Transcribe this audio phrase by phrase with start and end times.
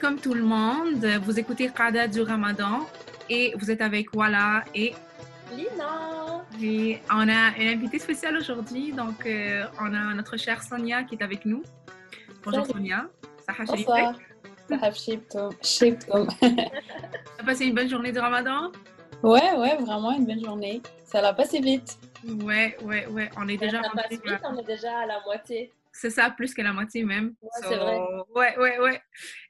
[0.00, 1.04] comme tout le monde.
[1.24, 2.86] Vous écoutez Qada du Ramadan
[3.28, 4.94] et vous êtes avec Wala et
[5.54, 6.42] Lina.
[6.60, 8.92] Et on a une invitée spéciale aujourd'hui.
[8.92, 11.62] Donc, euh, on a notre chère Sonia qui est avec nous.
[12.42, 13.08] Bonjour Sonia.
[13.66, 14.14] Bonsoir.
[14.68, 14.74] Tu
[17.38, 18.72] as passé une bonne journée du Ramadan?
[19.22, 20.80] Ouais, ouais, vraiment une bonne journée.
[21.04, 21.98] Ça l'a passé vite.
[22.42, 23.30] Ouais, ouais, ouais.
[23.36, 23.82] On est déjà.
[23.82, 25.70] Ça passe vite, on est déjà à la moitié.
[25.92, 27.34] C'est ça, plus que la moitié même.
[27.42, 27.98] Ouais, c'est vrai.
[28.34, 29.00] Ouais, ouais, ouais.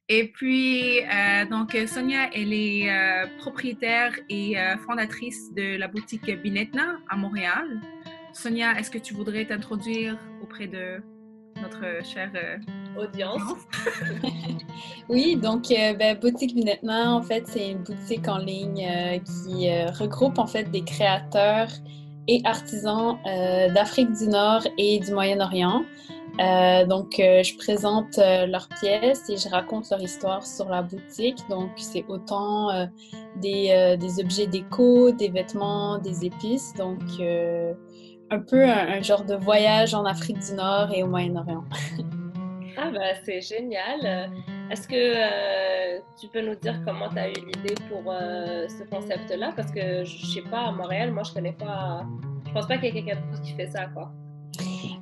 [0.09, 6.31] Et puis, euh, donc, Sonia, elle est euh, propriétaire et euh, fondatrice de la boutique
[6.43, 7.81] Binetna à Montréal.
[8.33, 11.03] Sonia, est-ce que tu voudrais t'introduire auprès de
[11.63, 12.33] notre chère
[12.99, 13.55] audience?
[15.09, 20.47] oui, donc, ben, boutique Binetna, en fait, c'est une boutique en ligne qui regroupe, en
[20.47, 21.71] fait, des créateurs
[22.29, 23.19] et artisans
[23.75, 25.85] d'Afrique du Nord et du Moyen-Orient.
[26.41, 30.83] Euh, donc, euh, je présente euh, leurs pièces et je raconte leur histoire sur la
[30.83, 31.39] boutique.
[31.51, 32.89] Donc, c'est autant
[33.37, 36.73] des, objets déco, des vêtements, des épices.
[36.75, 37.03] Donc,
[38.31, 41.65] un peu un, genre de voyage en Afrique du Nord et au Moyen-Orient.
[42.79, 44.31] ah, ben, c'est génial.
[44.71, 49.53] Est-ce que tu peux nous dire comment tu as eu l'idée pour ce concept-là?
[49.55, 52.07] Parce que je sais pas, à Montréal, moi, je connais pas.
[52.47, 54.11] Je pense pas qu'il y ait quelqu'un qui fait ça, quoi.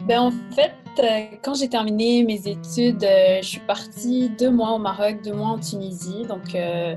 [0.07, 4.73] Ben, en fait, euh, quand j'ai terminé mes études, euh, je suis partie deux mois
[4.73, 6.25] au Maroc, deux mois en Tunisie.
[6.29, 6.97] Donc, euh,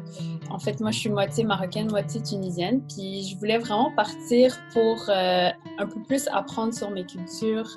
[0.49, 2.81] en fait, moi, je suis moitié marocaine, moitié tunisienne.
[2.87, 7.69] Puis, je voulais vraiment partir pour un peu plus apprendre sur mes cultures.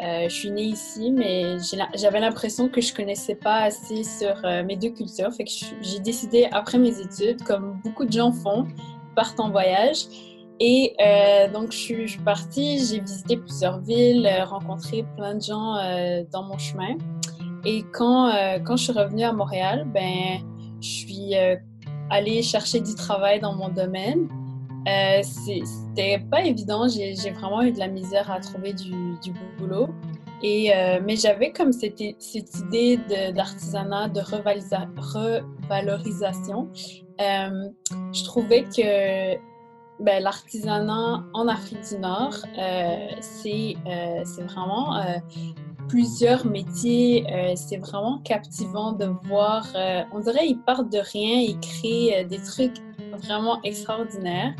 [0.00, 1.56] je suis née ici, mais
[1.94, 5.32] j'avais l'impression que je connaissais pas assez sur mes deux cultures.
[5.32, 5.50] Fait que
[5.82, 8.66] j'ai décidé, après mes études, comme beaucoup de gens font,
[9.14, 10.06] partent en voyage.
[10.60, 15.76] Et euh, donc, je suis, partie, j'ai visité plusieurs villes, euh, rencontré plein de gens
[15.76, 16.96] euh, dans mon chemin.
[17.64, 18.32] Et quand,
[18.64, 20.38] quand je suis revenue à Montréal, ben,
[20.80, 21.34] je suis
[22.08, 24.28] allée chercher du travail dans mon domaine.
[25.22, 28.92] C'était pas évident, j'ai vraiment eu de la misère à trouver du,
[29.58, 29.88] boulot.
[30.40, 30.70] Et,
[31.04, 33.00] mais j'avais comme cette, cette idée
[33.34, 36.68] d'artisanat, de, de revalorisation.
[37.18, 39.36] je trouvais que
[40.00, 45.18] ben, l'artisanat en Afrique du Nord, euh, euh, c'est vraiment euh,
[45.88, 47.24] plusieurs métiers.
[47.56, 49.66] c'est vraiment captivant de voir.
[50.12, 52.76] on dirait qu'ils partent de rien, ils créent des trucs
[53.22, 54.54] vraiment extraordinaires.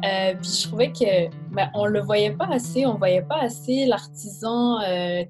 [0.00, 4.78] puis je trouvais que ben, on le voyait pas assez, on voyait pas assez l'artisan,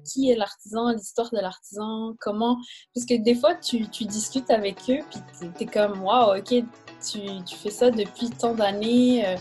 [0.05, 2.57] qui est l'artisan, l'histoire de l'artisan, comment.
[2.95, 6.63] Parce que des fois, tu, tu discutes avec eux, puis tu es comme, waouh, ok,
[7.01, 9.25] tu, fais ça depuis tant d'années.
[9.25, 9.35] Euh,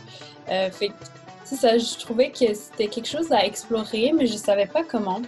[0.51, 0.93] euh, fait
[1.53, 5.21] je trouvais que c'était quelque chose à explorer, mais je savais pas comment.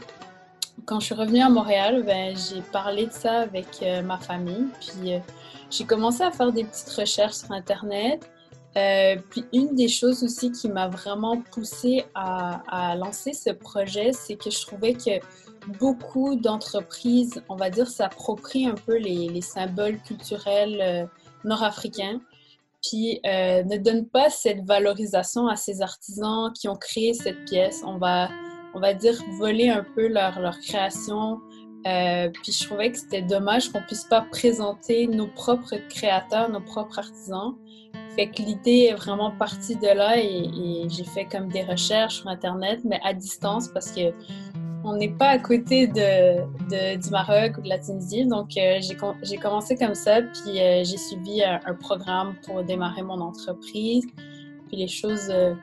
[0.85, 4.67] Quand je suis revenue à Montréal, ben, j'ai parlé de ça avec euh, ma famille,
[4.81, 5.15] puis
[5.71, 8.31] j'ai commencé à faire des petites recherches sur Internet.
[9.31, 14.51] puis une des choses aussi qui m'a vraiment poussée à, lancer ce projet, c'est que
[14.51, 15.19] je trouvais que
[15.81, 21.09] beaucoup d'entreprises, on va dire, s'approprient un peu les symboles culturels
[21.45, 22.21] nord-africains,
[22.83, 27.83] puis euh, ne donne pas cette valorisation à ces artisans qui ont créé cette pièce.
[27.87, 28.29] On va,
[28.75, 31.41] on va dire, voler un peu leur, leur création.
[31.87, 36.61] Euh, puis je trouvais que c'était dommage qu'on puisse pas présenter nos propres créateurs, nos
[36.61, 37.55] propres artisans.
[38.17, 42.29] Fait que l'idée est vraiment partie de là et j'ai fait comme des recherches sur
[42.29, 44.13] Internet, mais à distance parce que
[44.85, 48.27] on n'est pas à côté de, du Maroc ou de la Tunisie.
[48.27, 48.81] Donc, euh,
[49.23, 54.07] j'ai commencé comme ça, puis euh, j'ai suivi un, programme pour démarrer mon entreprise.
[54.69, 55.55] Puis les choses euh,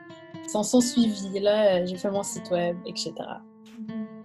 [0.48, 1.40] s'en sont suivies.
[1.40, 3.12] Là, j'ai fait mon site web, etc.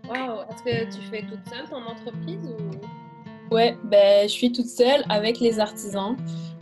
[0.07, 0.41] Wow!
[0.49, 3.53] Est-ce que tu fais toute seule ton entreprise ou...
[3.53, 6.15] Ouais, ben, je suis toute seule avec les artisans.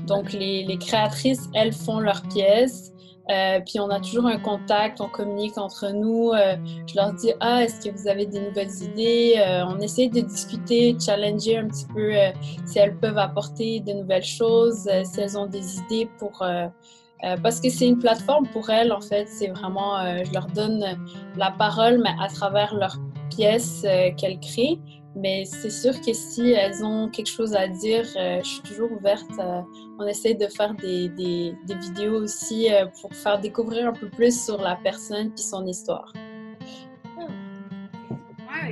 [0.08, 2.93] Donc, les, les créatrices, elles font leurs pièces.
[3.30, 6.32] Euh, puis on a toujours un contact, on communique entre nous.
[6.32, 6.58] Euh,
[6.88, 9.36] je leur dis ah est-ce que vous avez des nouvelles idées?
[9.38, 12.12] Euh, On essaie de discuter, challenger un petit peu
[12.66, 16.44] si elles peuvent apporter de nouvelles choses, si elles ont des idées pour
[17.42, 19.28] parce que c'est une plateforme pour elles en fait.
[19.28, 20.84] C'est vraiment je leur donne
[21.38, 22.98] la parole mais à travers leurs
[23.30, 23.86] pièces
[24.18, 24.80] qu'elles créent.
[25.16, 28.92] Mais c'est sûr que si elles ont quelque chose à dire, euh, je suis toujours
[28.92, 29.30] ouverte.
[30.00, 34.46] on essaie de faire des, des, vidéos aussi euh, pour faire découvrir un peu plus
[34.46, 36.12] sur la personne et son histoire.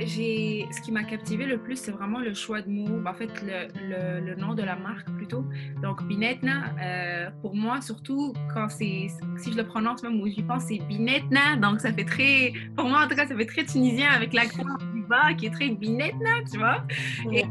[0.06, 3.00] J'ai, ce qui m'a captivé le plus, c'est vraiment le choix de mots.
[3.06, 5.44] En fait, le, le, nom de la marque plutôt.
[5.82, 9.08] Donc, Binetna, euh, pour moi, surtout quand c'est,
[9.38, 11.56] si je le prononce même où j'y pense, c'est Binetna.
[11.56, 14.64] Donc, ça fait très, pour moi en tout cas, ça fait très tunisien avec l'accent
[14.94, 16.84] du bas qui est très Binetna, tu vois.
[17.32, 17.44] Et,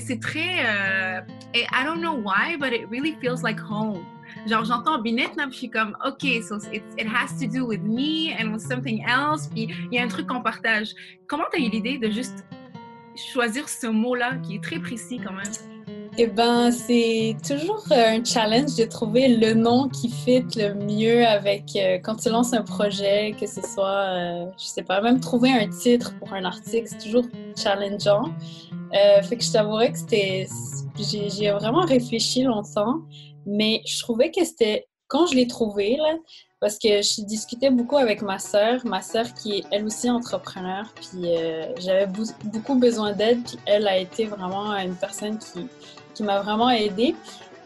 [0.00, 1.20] c'est très, euh,
[1.54, 4.04] et I don't know why, but it really feels like home.
[4.46, 7.82] Genre, j'entends Binetna, puis je suis comme, OK, so it, it has to do with
[7.82, 9.48] me and with something else.
[9.48, 10.94] Puis il y a un truc qu'on partage.
[11.26, 12.44] Comment tu as eu l'idée de juste
[13.16, 15.77] choisir ce mot-là qui est très précis quand même?
[16.20, 21.76] Eh ben, c'est toujours un challenge de trouver le nom qui fit le mieux avec
[21.76, 25.52] euh, quand tu lances un projet, que ce soit, euh, je sais pas, même trouver
[25.52, 27.22] un titre pour un article, c'est toujours
[27.56, 28.32] challengeant.
[28.94, 30.48] Euh, fait que je t'avouerais que c'était,
[30.98, 32.96] j'ai vraiment réfléchi longtemps.
[33.46, 36.16] Mais je trouvais que c'était, quand je l'ai trouvé, là,
[36.60, 40.92] parce que je discutais beaucoup avec ma sœur, ma sœur qui est elle aussi entrepreneur,
[40.96, 45.68] puis euh, j'avais beaucoup besoin d'aide, puis elle a été vraiment une personne qui,
[46.22, 47.14] m'a vraiment aidée.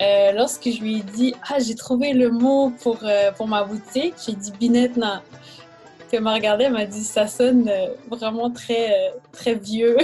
[0.01, 3.65] Euh, lorsque je lui ai dit Ah, j'ai trouvé le mot pour, euh, pour ma
[3.65, 5.23] boutique, j'ai dit Binetna.
[6.09, 7.71] Puis elle m'a regardé, elle m'a dit Ça sonne
[8.09, 9.97] vraiment très, très vieux.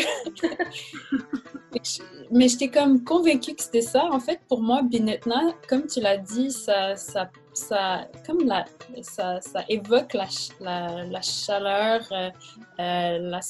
[2.31, 4.05] mais j'étais comme convaincue que c'était ça.
[4.11, 8.49] En fait, pour moi, Binetna, comme tu l'as dit, ça, ça, ça, comme
[9.03, 10.27] ça, évoque la,
[11.23, 12.31] chaleur, euh,
[12.81, 13.41] euh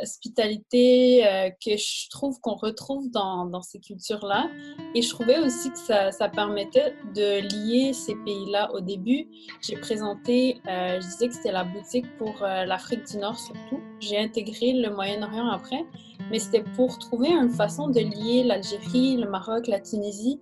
[0.00, 4.48] l'hospitalité euh, que je trouve qu'on retrouve dans, ces cultures-là.
[4.94, 8.70] Et je trouvais aussi que ça, permettait de lier ces pays-là.
[8.72, 9.28] Au début,
[9.60, 13.80] j'ai présenté, euh, je disais que c'était la boutique pour l'Afrique du Nord surtout.
[14.00, 15.84] J'ai intégré le Moyen-Orient après
[16.30, 20.40] mais c'était pour trouver une façon de lier l'Algérie, le Maroc, la Tunisie,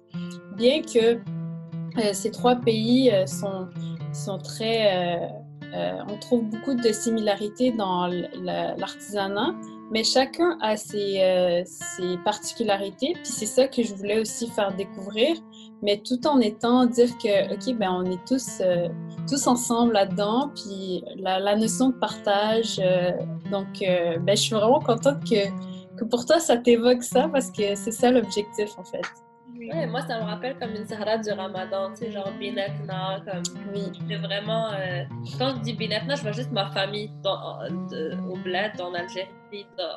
[0.56, 1.18] bien que
[2.12, 5.24] ces trois pays euh, sont, très...
[5.74, 8.06] Euh, on trouve beaucoup de similarités dans
[8.76, 9.54] l'artisanat,
[9.90, 11.18] mais chacun a ses,
[12.24, 15.34] particularités, puis c'est ça que je voulais aussi faire découvrir,
[15.82, 18.60] mais tout en étant dire que, OK, ben on est tous,
[19.26, 22.76] tous ensemble là-dedans, puis la, la, notion de partage,
[23.50, 25.48] donc ben, je suis vraiment contente que
[25.96, 29.02] que pour toi, ça t'évoque ça parce que c'est ça l'objectif en fait.
[29.70, 33.42] Ouais, moi, ça me rappelle comme une sahara du ramadan, tu sais, genre binatna, comme.
[33.74, 34.16] Oui.
[34.18, 34.72] Vraiment.
[34.72, 35.04] Euh,
[35.38, 37.58] quand je dis binatna, je vois juste ma famille dans,
[38.28, 39.28] au bled, en Algérie,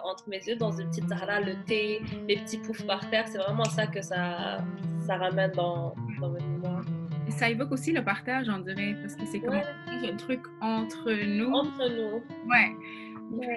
[0.04, 3.38] entre mes yeux, dans une petite sahara, le thé, les petits poufs par terre, c'est
[3.38, 4.60] vraiment ça que ça,
[5.00, 6.84] ça ramène dans, dans mes mémoires.
[7.28, 11.12] Et ça évoque aussi le partage, on dirait, parce que c'est comme un truc entre
[11.12, 11.52] nous.
[11.52, 12.24] Entre nous.
[12.48, 12.76] Ouais.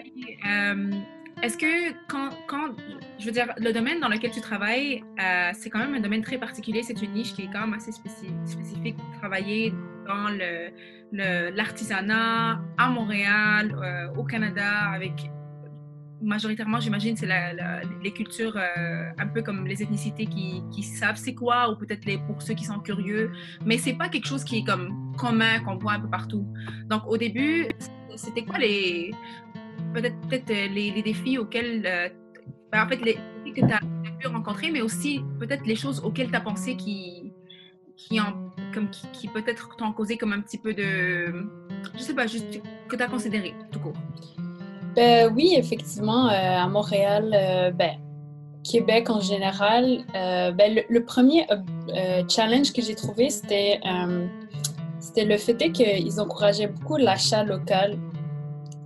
[0.02, 0.90] Puis, euh,
[1.42, 2.70] est-ce que quand, quand,
[3.18, 6.22] je veux dire, le domaine dans lequel tu travailles, euh, c'est quand même un domaine
[6.22, 9.72] très particulier, c'est une niche qui est quand même assez spécifique travailler
[10.06, 10.28] dans
[11.12, 15.30] l'artisanat le, à Montréal, euh, au Canada, avec
[16.20, 17.28] majoritairement, j'imagine, c'est
[18.02, 22.04] les cultures euh, un peu comme les ethnicités qui, qui savent c'est quoi, ou peut-être
[22.26, 23.30] pour ceux qui sont curieux,
[23.64, 26.44] mais c'est pas quelque chose qui est comme commun, qu'on voit un peu partout.
[26.86, 27.68] Donc au début,
[28.16, 29.12] c'était quoi les
[29.92, 32.08] peut-être peut-être euh, les, les, défis auxquels, euh,
[32.72, 33.80] ben, en fait, les défis que tu as
[34.18, 37.32] pu rencontrer, mais aussi peut-être les choses auxquelles tu as pensé qui,
[37.96, 38.20] qui,
[39.12, 41.46] qui peut-être t'ont causé comme un petit peu de,
[41.94, 43.96] je sais pas, juste que tu as considéré, tout court.
[44.94, 47.98] Ben, oui, effectivement, euh, à Montréal, ben,
[48.68, 51.46] Québec en général, ben, le, premier
[52.28, 53.80] challenge que j'ai trouvé, c'était
[55.00, 57.98] c'était le fait qu'ils encourageaient beaucoup l'achat local.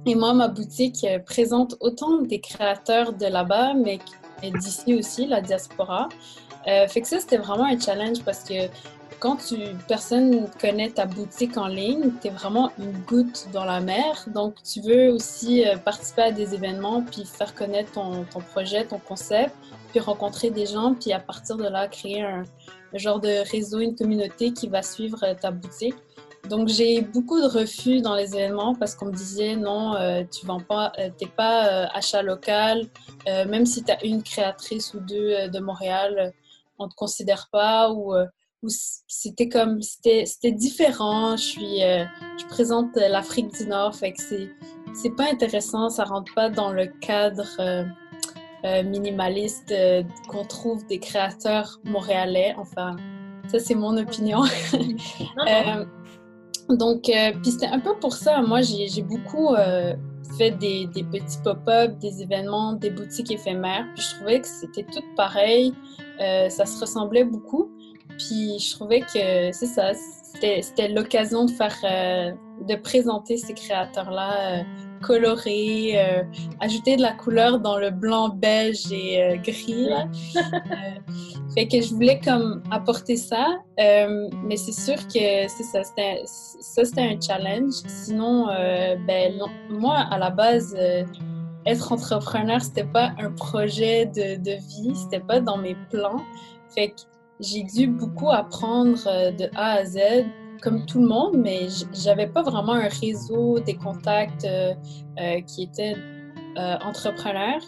[0.05, 4.01] Et moi, ma boutique euh, présente autant des créateurs de là-bas, mais
[4.43, 6.09] d'ici aussi, la diaspora.
[6.67, 8.69] Euh, fait que ça, c'était vraiment un challenge parce que
[9.21, 9.57] quand tu,
[9.87, 14.25] personne connaît ta boutique en ligne, tu es vraiment une goutte dans la mer.
[14.35, 18.85] Donc, tu veux aussi euh, participer à des événements, puis faire connaître ton, ton, projet,
[18.85, 19.55] ton concept,
[19.91, 22.43] puis rencontrer des gens, puis à partir de là, créer un,
[22.93, 25.95] un genre de réseau, une communauté qui va suivre ta boutique.
[26.49, 30.45] Donc j'ai beaucoup de refus dans les événements parce qu'on me disait non, euh, tu
[30.45, 32.89] vends pas, euh, t'es pas euh, achat local,
[33.27, 36.33] même si tu as une créatrice ou deux de Montréal,
[36.79, 38.15] on te considère pas ou,
[38.63, 38.69] ou
[39.07, 41.37] c'était comme c'était différent.
[41.37, 44.51] Je suis, je présente l'Afrique du Nord, fait que c'est
[44.95, 47.87] c'est pas intéressant, ça rentre pas dans le cadre
[48.65, 49.73] minimaliste
[50.29, 52.55] qu'on trouve des créateurs montréalais.
[52.59, 52.97] Enfin,
[53.47, 54.43] ça c'est mon opinion.
[56.69, 58.41] Donc, euh, puis c'était un peu pour ça.
[58.43, 59.95] Moi, j'ai beaucoup euh,
[60.39, 63.87] fait des, des petits pop-up, des événements, des boutiques éphémères.
[63.95, 65.75] Puis je trouvais que c'était tout pareil.
[66.21, 67.71] Euh, ça se ressemblait beaucoup.
[68.19, 72.33] Puis je trouvais que c'est ça, c'était l'occasion de faire, euh,
[72.67, 74.63] de présenter ces créateurs-là euh,
[75.03, 76.23] colorés, euh,
[76.61, 79.89] ajouter de la couleur dans le blanc, beige et gris.
[81.55, 87.21] fait que je voulais comme apporter ça, mais c'est sûr que c'est ça, c'était un
[87.21, 87.73] challenge.
[87.87, 90.77] Sinon, ben moi à la base
[91.67, 96.23] être entrepreneur, c'était pas un projet de, de vie, c'était pas dans mes plans.
[96.75, 97.03] Fait que
[97.43, 99.99] j'ai dû beaucoup apprendre euh, de A à Z,
[100.63, 104.75] comme tout le monde, mais j'avais pas vraiment un réseau, des contacts euh,
[105.21, 105.97] euh, qui étaient
[106.57, 107.63] entrepreneurs.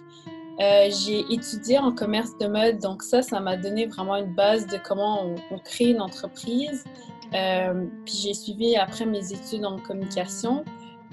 [0.59, 4.77] j'ai étudié en commerce de mode, donc ça, ça m'a donné vraiment une base de
[4.87, 6.85] comment on, crée une entreprise.
[7.31, 10.65] puis j'ai suivi après mes études en communication.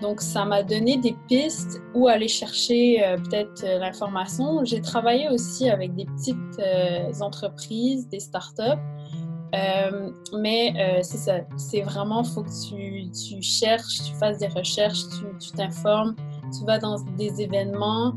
[0.02, 4.66] Donc, ça m'a donné des pistes où aller chercher euh, peut-être euh, l'information.
[4.66, 8.82] J'ai travaillé aussi avec des petites euh, entreprises, des startups.
[9.54, 15.04] Mais c'est ça, c'est vraiment, il faut que tu, tu, cherches, tu fasses des recherches,
[15.40, 16.16] tu t'informes,
[16.58, 18.14] tu, vas dans des événements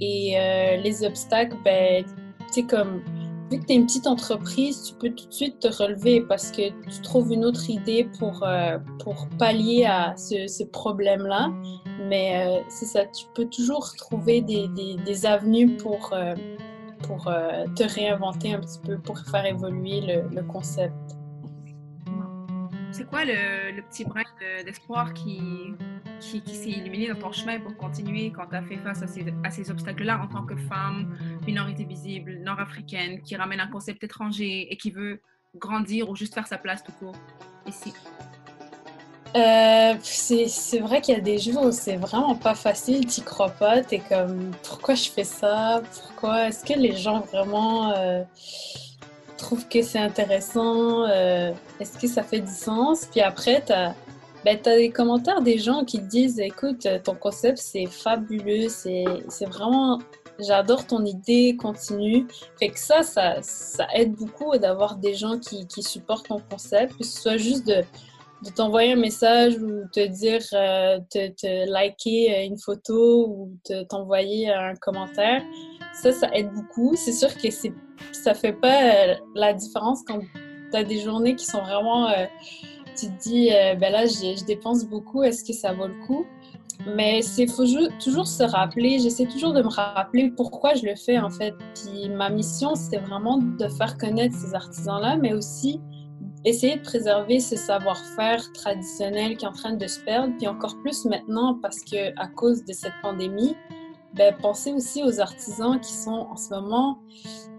[0.00, 0.36] et
[0.82, 2.04] les obstacles, ben,
[2.52, 3.02] tu comme
[3.50, 6.50] vu que tu es une petite entreprise, tu peux tout de suite te relever parce
[6.50, 11.52] que tu trouves une autre idée pour, euh, pour pallier à ce, problème-là.
[12.08, 16.12] Mais euh, c'est ça, tu peux toujours trouver des avenues pour,
[17.02, 17.24] euh, pour
[17.74, 20.94] te réinventer un petit peu, pour faire évoluer le, concept.
[22.90, 24.22] C'est quoi le, petit brin
[24.64, 25.74] d'espoir qui,
[26.20, 29.70] qui, s'est illuminé dans ton chemin pour continuer quand tu as fait face à ces
[29.70, 34.90] obstacles-là en tant que femme, minorité visible, nord-africaine, qui ramène un concept étranger et qui
[34.90, 35.20] veut
[35.54, 37.16] grandir ou juste faire sa place tout court
[37.66, 37.92] ici?
[39.36, 43.50] Euh, c'est vrai qu'il y a des jours où c'est vraiment pas facile, tu crois
[43.50, 48.22] pas, t'es comme pourquoi je fais ça, pourquoi, est-ce que les gens vraiment euh,
[49.36, 53.92] trouvent que c'est intéressant, euh, est-ce que ça fait du sens, puis après t'as
[54.44, 59.04] ben, as des commentaires des gens qui te disent écoute, ton concept c'est fabuleux, c'est
[59.46, 59.98] vraiment.
[60.38, 62.26] J'adore ton idée, continue.
[62.58, 66.94] Fait que ça, ça, ça aide beaucoup d'avoir des gens qui, qui, supportent ton concept,
[66.98, 67.82] que ce soit juste de,
[68.44, 74.50] de t'envoyer un message ou te dire, euh, te, te, liker une photo ou t'envoyer
[74.50, 75.42] un commentaire.
[76.02, 76.94] Ça, ça aide beaucoup.
[76.96, 77.48] C'est sûr que
[78.12, 82.08] ça fait pas euh, la différence quand tu as des journées qui sont vraiment.
[82.08, 82.26] Euh,
[82.98, 86.24] tu te dis, euh, ben là, je, dépense beaucoup, est-ce que ça vaut le coup?
[86.86, 87.64] Mais il faut
[88.02, 91.54] toujours se rappeler, j'essaie toujours de me rappeler pourquoi je le fais en fait.
[91.74, 95.80] Puis ma mission, c'était vraiment de faire connaître ces artisans-là, mais aussi
[96.46, 100.76] essayer de préserver ce savoir-faire traditionnel qui est en train de se perdre, puis encore
[100.80, 103.56] plus maintenant parce que à cause de cette pandémie,
[104.14, 106.98] ben, pensez aussi aux artisans qui sont en ce moment,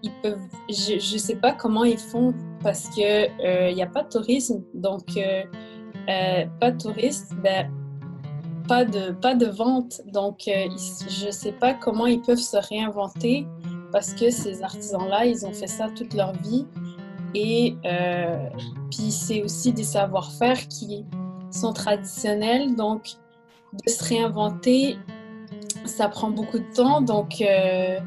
[0.01, 0.39] ils peuvent,
[0.69, 4.09] je ne sais pas comment ils font parce que il euh, n'y a pas de
[4.09, 5.43] tourisme, donc euh,
[6.09, 7.69] euh, pas de touristes, ben,
[8.69, 13.45] pas de pas de vente, donc je ne sais pas comment ils peuvent se réinventer
[13.91, 16.65] parce que ces artisans-là, ils ont fait ça toute leur vie
[17.33, 17.75] et
[18.91, 21.05] puis c'est aussi des savoir-faire qui
[21.51, 23.03] sont traditionnels, donc
[23.73, 24.97] de se réinventer
[25.87, 27.99] ça prend beaucoup de temps, donc euh,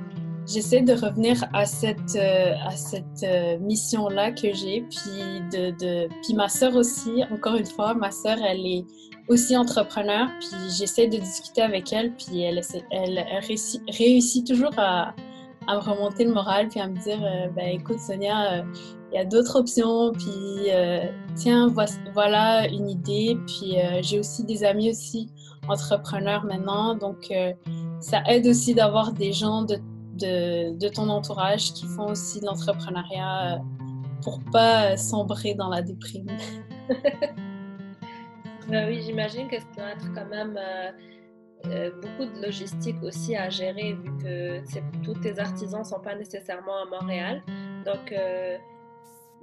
[0.46, 4.82] j'essaie de revenir à cette, euh, à cette euh, mission-là que j'ai.
[4.82, 8.84] Puis, ma sœur aussi, encore une fois, ma sœur, elle est
[9.28, 12.60] aussi entrepreneur, puis j'essaie de discuter avec elle, puis elle,
[13.88, 15.14] réussit, toujours à,
[15.66, 17.20] à, me remonter le moral, puis à me dire,
[17.54, 18.64] ben, écoute Sonia,
[19.12, 20.70] il y a d'autres options, puis
[21.34, 21.72] tiens,
[22.14, 25.30] voilà une idée, puis j'ai aussi des amis aussi
[25.68, 26.94] entrepreneur maintenant.
[26.94, 27.52] Donc, euh,
[28.00, 29.78] ça aide aussi d'avoir des gens de,
[30.16, 33.58] de, ton entourage qui font aussi de l'entrepreneuriat euh,
[34.22, 36.26] pour pas sombrer dans la déprime.
[38.68, 40.58] ben oui, j'imagine que ça doit être quand même
[41.66, 44.60] euh, beaucoup de logistique aussi à gérer vu que
[45.02, 47.42] tous tes artisans sont pas nécessairement à Montréal.
[47.84, 48.12] Donc,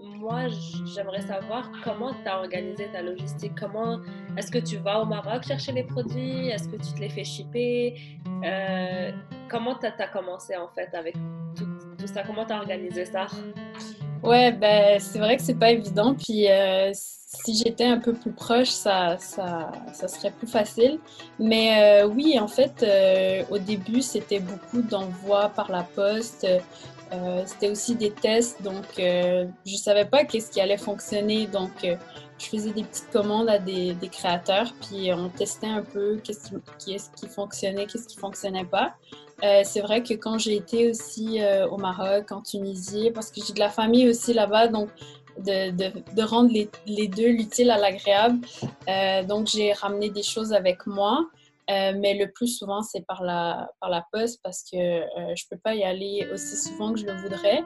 [0.04, 0.48] moi,
[0.86, 3.54] j'aimerais savoir comment tu as organisé ta logistique.
[3.60, 4.00] Comment
[4.38, 6.50] est-ce que tu vas au Maroc chercher les produits?
[6.50, 7.96] Est-ce que tu te les fais shipper?
[8.44, 9.12] Euh,
[9.50, 11.16] Comment tu as, commencé en fait avec
[11.56, 12.24] tout, ça?
[12.24, 13.28] Comment tu as organisé ça?
[14.22, 16.14] Ouais, ben, c'est vrai que c'est pas évident.
[16.14, 21.00] Puis euh, si j'étais un peu plus proche, ça, ça, ça serait plus facile.
[21.40, 22.86] Mais euh, oui, en fait,
[23.50, 26.46] au début, c'était beaucoup d'envois par la poste.
[27.14, 31.48] Euh, c'était aussi des tests, donc euh, je ne savais pas qu'est-ce qui allait fonctionner.
[31.48, 31.96] Donc, euh,
[32.38, 36.50] je faisais des petites commandes à des, des créateurs, puis on testait un peu qu'est-ce
[36.78, 38.94] qui, qui, fonctionnait, qu'est-ce qui fonctionnait pas.
[39.64, 41.40] c'est vrai que quand j'ai été aussi
[41.72, 44.90] au Maroc, en Tunisie, parce que j'ai de la famille aussi là-bas, donc
[45.40, 48.40] de, de, rendre les, les deux, l'utile à l'agréable.
[48.88, 51.28] Euh, donc, j'ai ramené des choses avec moi.
[51.70, 55.06] Euh, mais le plus souvent, c'est par la, par la poste parce que euh,
[55.36, 57.64] je ne peux pas y aller aussi souvent que je le voudrais.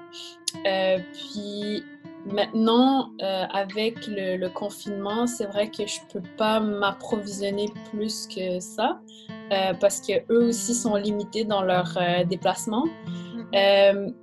[1.14, 1.84] puis
[2.26, 8.60] maintenant, avec le, le confinement, c'est vrai que je ne peux pas m'approvisionner plus que
[8.60, 9.00] ça
[9.80, 12.86] parce qu'eux aussi sont limités dans leur déplacement.
[13.54, 14.14] Mm-hmm.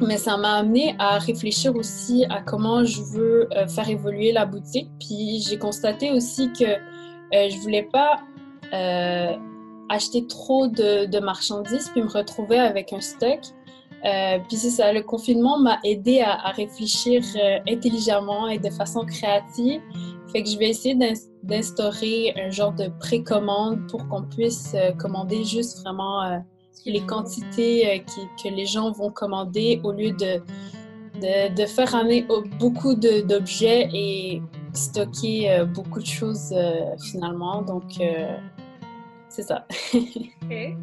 [0.00, 4.46] Mais ça m'a amené à réfléchir aussi à comment je veux euh, faire évoluer la
[4.46, 4.90] boutique.
[4.98, 8.20] Puis j'ai constaté aussi que euh, je voulais pas
[8.72, 9.36] euh,
[9.88, 13.40] acheter trop de, de, marchandises puis me retrouver avec un stock.
[14.48, 17.22] puis c'est ça, le confinement m'a aidé à, réfléchir
[17.68, 19.80] intelligemment et de façon créative.
[20.32, 20.96] Fait que je vais essayer
[21.42, 26.42] d'instaurer un genre de précommande pour qu'on puisse commander juste vraiment
[26.86, 27.98] les quantités euh,
[28.42, 30.40] que les gens vont commander au lieu de,
[31.20, 32.26] de, faire ramener
[32.58, 37.62] beaucoup d'objets et stocker euh, beaucoup de choses euh, finalement.
[37.62, 38.00] Donc,
[39.32, 39.66] c'est ça.
[39.92, 40.74] Je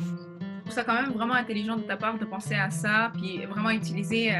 [0.61, 3.71] trouve ça quand même vraiment intelligent de ta part de penser à ça, puis vraiment
[3.71, 4.31] utiliser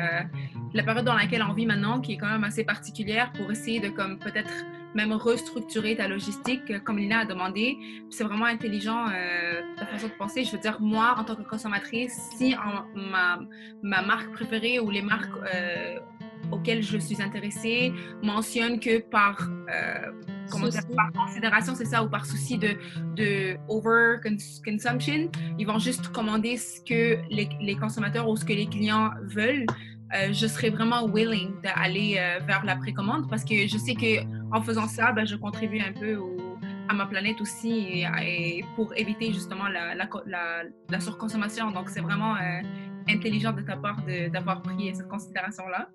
[0.74, 3.80] la période dans laquelle on vit maintenant, qui est quand même assez particulière, pour essayer
[3.80, 4.52] de comme peut-être
[4.96, 7.78] même restructurer ta logistique, euh, comme Lina a demandé.
[8.10, 10.44] C'est vraiment intelligent euh, ta façon de penser.
[10.44, 12.56] Je veux dire, moi, en tant que consommatrice, si
[12.96, 13.40] ma,
[13.84, 16.00] ma, marque préférée ou les marques euh,
[16.52, 20.12] auxquelles je suis intéressée mentionnent que par, euh,
[20.52, 22.76] comment dire, par considération, c'est ça, ou par souci de,
[23.16, 24.18] de over
[24.66, 29.12] consumption, ils vont juste commander ce que les, les consommateurs ou ce que les clients
[29.24, 29.66] veulent.
[30.16, 34.24] Euh, je serais vraiment willing d'aller euh, vers la précommande parce que je sais que
[34.52, 36.18] en faisant ça, ben, je contribue un peu
[36.90, 40.10] à ma planète aussi et, pour éviter justement la, la,
[40.90, 41.70] la, surconsommation.
[41.72, 42.62] Donc, c'est vraiment euh,
[43.08, 44.02] intelligent de ta part
[44.34, 45.90] d'avoir pris cette considération-là.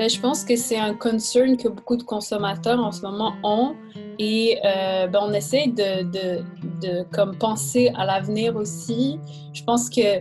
[0.00, 3.76] Ben, je pense que c'est un concern que beaucoup de consommateurs en ce moment ont
[4.18, 9.20] et ben, on essaie de, comme penser à l'avenir aussi.
[9.52, 10.20] Je pense que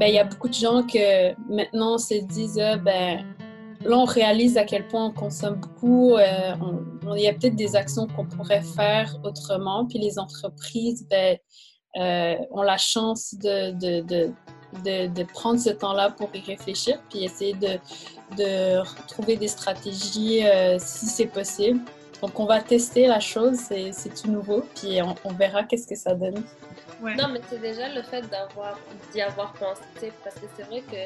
[0.00, 3.24] ben, il y a beaucoup de gens que maintenant se disent, euh, ben,
[3.84, 6.16] là, on réalise à quel point on consomme beaucoup.
[6.16, 6.56] Euh,
[7.14, 9.86] il y a peut-être des actions qu'on pourrait faire autrement.
[9.86, 14.32] Puis les entreprises, euh, ont la chance de,
[14.82, 17.78] de, prendre ce temps-là pour y réfléchir, puis essayer de,
[18.36, 20.42] de trouver des stratégies
[20.78, 21.80] si c'est possible.
[22.22, 25.96] Donc, on va tester la chose, c'est tout nouveau, puis on, on verra qu'est-ce que
[25.96, 26.42] ça donne.
[27.00, 28.22] Non, mais c'est déjà le fait
[29.12, 30.96] d'y avoir pensé, parce que c'est vrai que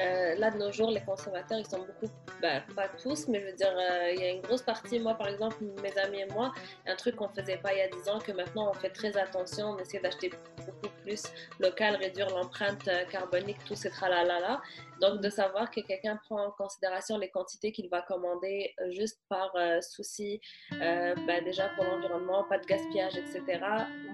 [0.00, 3.46] euh, là, de nos jours, les consommateurs, ils sont beaucoup, ben, pas tous, mais je
[3.46, 6.26] veux dire, euh, il y a une grosse partie, moi, par exemple, mes amis et
[6.26, 6.52] moi,
[6.86, 9.16] un truc qu'on faisait pas il y a 10 ans, que maintenant on fait très
[9.16, 11.22] attention, on essaie d'acheter beaucoup plus
[11.58, 14.60] local, réduire l'empreinte euh, carbonique, tout ces tralala.
[15.00, 19.52] Donc, de savoir que quelqu'un prend en considération les quantités qu'il va commander juste par
[19.82, 23.60] souci, ben, déjà pour l'environnement, pas de gaspillage, etc.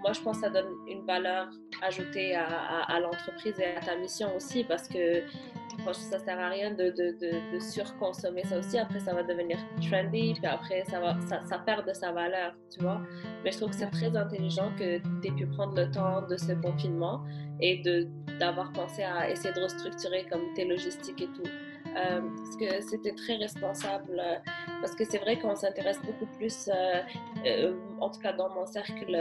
[0.01, 1.49] Moi, je pense que ça donne une valeur
[1.83, 5.23] ajoutée à, l'entreprise et à ta mission aussi parce que
[5.87, 8.79] franchement, ça sert à rien de, de, de, surconsommer ça aussi.
[8.79, 12.81] Après, ça va devenir trendy, puis après, ça, va, ça perd de sa valeur, tu
[12.81, 13.01] vois.
[13.45, 16.37] Mais je trouve que c'est très intelligent que tu aies pu prendre le temps de
[16.37, 17.23] ce confinement
[17.61, 17.83] et
[18.41, 21.51] d'avoir pensé à essayer de restructurer comme tes logistiques et tout.
[21.97, 24.21] Euh, parce que c'était très responsable.
[24.21, 24.37] Euh,
[24.81, 29.17] parce que c'est vrai qu'on s'intéresse beaucoup plus, euh, en tout cas dans mon cercle,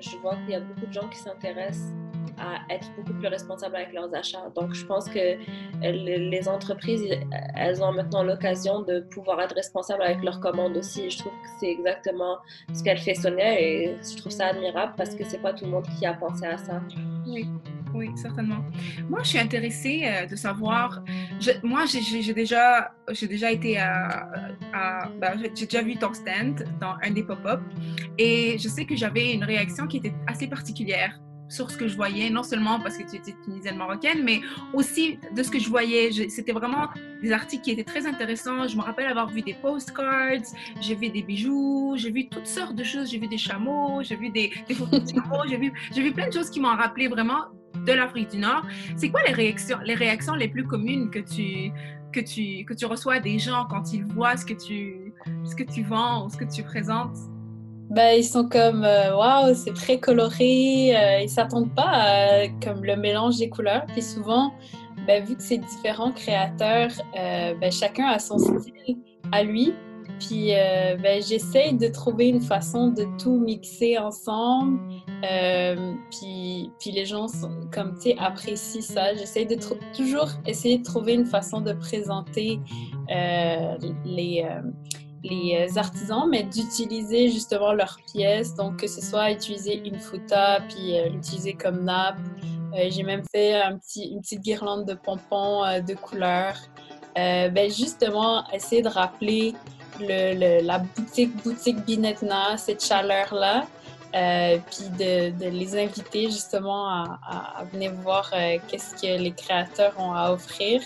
[0.00, 1.92] je vois qu'il y a beaucoup de gens qui s'intéressent
[2.38, 4.50] à être beaucoup plus responsables avec leurs achats.
[4.54, 5.36] Donc, je pense que
[5.82, 7.04] les entreprises,
[7.54, 11.10] elles ont maintenant l'occasion de pouvoir être responsables avec leurs commandes aussi.
[11.10, 12.38] Je trouve que c'est exactement
[12.74, 15.70] ce qu'elle fait Sonia et je trouve ça admirable parce que c'est pas tout le
[15.70, 16.80] monde qui a pensé à ça.
[17.26, 17.48] Oui
[17.96, 18.62] oui, certainement.
[19.08, 21.02] Moi, je suis intéressée euh, de savoir.
[21.62, 24.28] moi, j'ai déjà, j'ai déjà été à.
[25.18, 27.60] Ben, j'ai déjà vu ton stand dans un des pop-up
[28.18, 31.96] et je sais que j'avais une réaction qui était assez particulière sur ce que je
[31.96, 34.40] voyais, non seulement parce que tu étais tunisienne marocaine, mais
[34.72, 36.10] aussi de ce que je voyais.
[36.28, 36.88] C'était vraiment
[37.22, 38.66] des articles qui étaient très intéressants.
[38.66, 40.42] Je me rappelle avoir vu des postcards,
[40.80, 43.10] j'ai vu des bijoux, j'ai vu toutes sortes de choses.
[43.10, 45.56] J'ai vu des chameaux, j'ai vu des, des photos de chameaux, j'ai
[46.02, 47.46] vu, plein de choses qui m'ont rappelé vraiment
[47.86, 48.64] de l'Afrique du Nord.
[48.96, 51.70] C'est quoi les réactions, les réactions les plus communes que tu,
[52.12, 55.12] que tu, que tu reçois des gens quand ils voient ce que tu,
[55.44, 57.16] ce que tu vends ou ce que tu présentes?
[57.90, 60.96] Ben, ils sont comme euh, waouh, c'est très coloré.
[60.96, 63.86] Euh, ils s'attendent pas à comme le mélange des couleurs.
[63.86, 64.52] Puis souvent,
[65.06, 68.96] ben, vu que c'est différents créateurs, euh, ben, chacun a son style
[69.30, 69.72] à lui.
[70.18, 74.80] Puis euh, ben, j'essaye de trouver une façon de tout mixer ensemble.
[75.24, 79.14] Euh, puis, puis les gens, sont, comme tu apprécient ça.
[79.14, 79.56] J'essaye de
[79.96, 82.58] toujours essayer de trouver une façon de présenter
[83.08, 84.44] les,
[85.28, 88.54] les artisans, mais d'utiliser justement leurs pièces.
[88.54, 92.18] Donc que ce soit utiliser une futa, puis l'utiliser comme nappe.
[92.88, 96.58] J'ai même fait une petite guirlande de pompons de couleurs.
[97.14, 99.54] ben justement, essayer de rappeler
[100.00, 103.66] le, la boutique, boutique Binetna, cette chaleur-là.
[104.16, 107.18] Euh, puis de, de, les inviter justement à,
[107.58, 110.80] à, venir voir euh, qu'est-ce que les créateurs ont à offrir.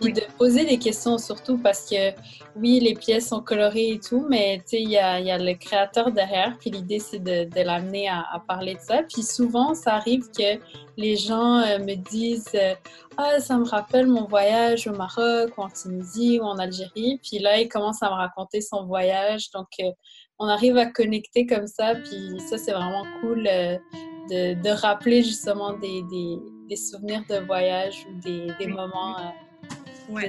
[0.00, 2.12] Puis de poser des questions surtout parce que
[2.54, 5.38] oui, les pièces sont colorées et tout, mais tu sais, il y a, y a,
[5.38, 6.56] le créateur derrière.
[6.60, 9.02] Puis l'idée, c'est de, de l'amener à, à, parler de ça.
[9.02, 10.60] Puis souvent, ça arrive que
[10.96, 12.56] les gens euh, me disent
[13.16, 17.18] ah, ça me rappelle mon voyage au Maroc ou en Tunisie ou en Algérie.
[17.20, 19.50] Puis là, il commence à me raconter son voyage.
[19.50, 19.68] Donc,
[20.38, 21.94] on arrive à connecter comme ça.
[21.94, 23.78] Puis ça, c'est vraiment cool euh,
[24.30, 29.18] de, de, rappeler justement des, des, des, souvenirs de voyage ou des, des moments.
[29.18, 30.28] Euh, ouais.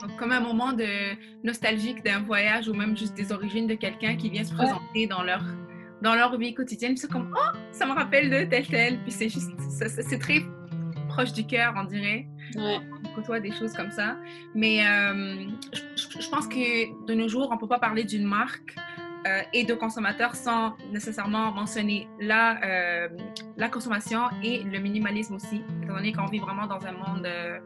[0.00, 0.86] Donc, comme un moment de
[1.44, 5.22] nostalgique d'un voyage ou même juste des origines de quelqu'un qui vient se présenter dans
[5.22, 5.42] leur
[6.02, 6.96] dans leur vie quotidienne.
[6.96, 8.98] C'est comme, oh, ça me rappelle de tel tel.
[9.02, 10.40] Puis c'est juste, c'est très
[11.08, 12.26] proche du cœur, on dirait.
[12.56, 12.78] Ouais.
[13.04, 14.16] On côtoie des choses comme ça.
[14.54, 18.24] Mais euh, je, je, pense que de nos jours, on ne peut pas parler d'une
[18.24, 18.74] marque
[19.26, 23.08] euh, et de consommateurs sans nécessairement mentionner la, euh,
[23.58, 27.58] la consommation et le minimalisme aussi, étant donné qu'on vit vraiment dans un monde euh,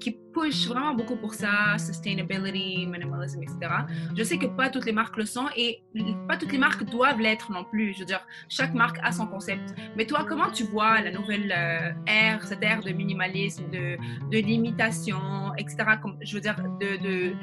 [0.00, 3.58] qui push vraiment beaucoup pour ça, sustainability, minimalism, etc.
[4.16, 5.82] Je sais que pas toutes les marques le sont et
[6.26, 7.92] pas toutes les marques doivent l'être non plus.
[7.92, 9.74] Je veux dire, chaque marque a son concept.
[9.96, 11.50] Mais toi, comment tu vois la nouvelle
[12.06, 13.98] ère, cette ère de minimalisme, de,
[14.30, 15.76] de limitation, etc.
[16.22, 17.34] Je veux dire, de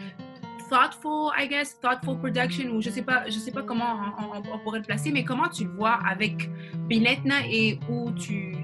[0.69, 3.97] thoughtful, I guess, thoughtful production, ou je sais pas, je sais pas comment
[4.33, 6.49] on, pourrait le placer, mais comment tu le vois avec
[6.87, 8.55] Binetna et où tu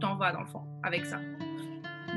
[0.00, 1.18] t'en vas dans le fond avec ça?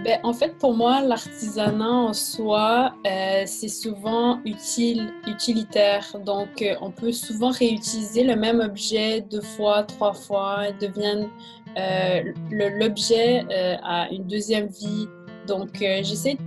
[0.03, 6.05] Ben, en fait, pour moi, l'artisanat en soi, euh, c'est souvent utile, utilitaire.
[6.25, 11.29] Donc, euh, on peut souvent réutiliser le même objet deux fois, trois fois, et devienne
[11.77, 13.45] euh, l'objet
[13.83, 15.07] a une deuxième vie.
[15.45, 16.37] Donc, j'essaie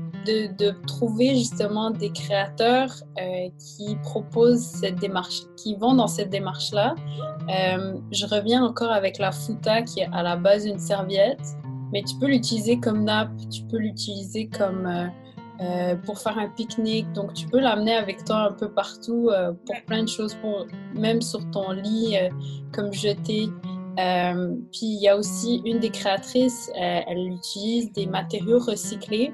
[0.86, 6.94] trouver justement des créateurs euh, qui proposent cette démarche, qui vont dans cette démarche-là.
[7.48, 11.44] Euh, je reviens encore avec la futa qui est à la base une serviette,
[11.92, 15.10] mais tu peux l'utiliser comme nappe, tu peux l'utiliser comme
[15.60, 19.30] euh, pour faire un pique-nique, donc tu peux l'amener avec toi un peu partout
[19.66, 22.16] pour plein de choses, pour, même sur ton lit
[22.72, 23.50] comme jeter.
[23.96, 29.32] Puis il y a aussi une des créatrices, elle utilise des matériaux recyclés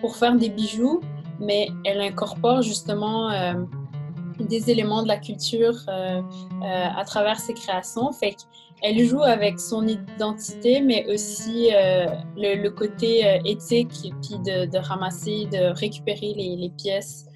[0.00, 1.00] pour faire des bijoux,
[1.40, 3.54] mais elle incorpore justement euh,
[4.38, 6.22] des éléments de la culture euh, euh,
[6.62, 8.12] à travers ses créations.
[8.12, 8.36] Fait
[8.80, 11.70] qu'elle joue avec son identité, mais aussi
[12.36, 17.26] le, côté éthique, puis de, ramasser, de récupérer les, les pièces.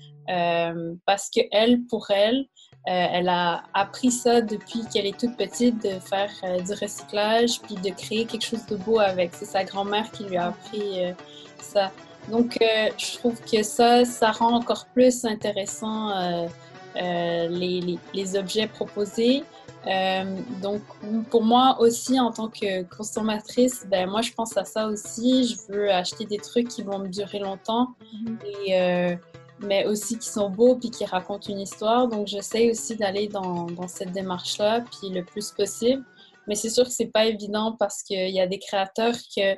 [1.06, 2.46] parce que elle, pour elle,
[2.86, 6.30] elle a appris ça depuis qu'elle est toute petite, de faire
[6.62, 9.34] du recyclage, puis de créer quelque chose de beau avec.
[9.34, 11.14] C'est sa grand-mère qui lui a appris
[11.58, 11.90] ça.
[12.30, 16.46] Donc, euh, je trouve que ça, ça rend encore plus intéressant euh,
[16.96, 19.44] euh, les, les, objets proposés.
[20.62, 20.80] donc,
[21.30, 25.46] pour moi aussi, en tant que consommatrice, ben, moi, je pense à ça aussi.
[25.46, 28.68] Je veux acheter des trucs qui vont me durer longtemps, mm-hmm.
[28.68, 29.18] et,
[29.64, 32.08] mais aussi qui sont beaux puis qui racontent une histoire.
[32.08, 36.04] Donc, j'essaie aussi d'aller dans, cette démarche-là, puis le plus possible.
[36.46, 39.54] Mais c'est sûr que c'est pas évident parce qu'il y a des créateurs que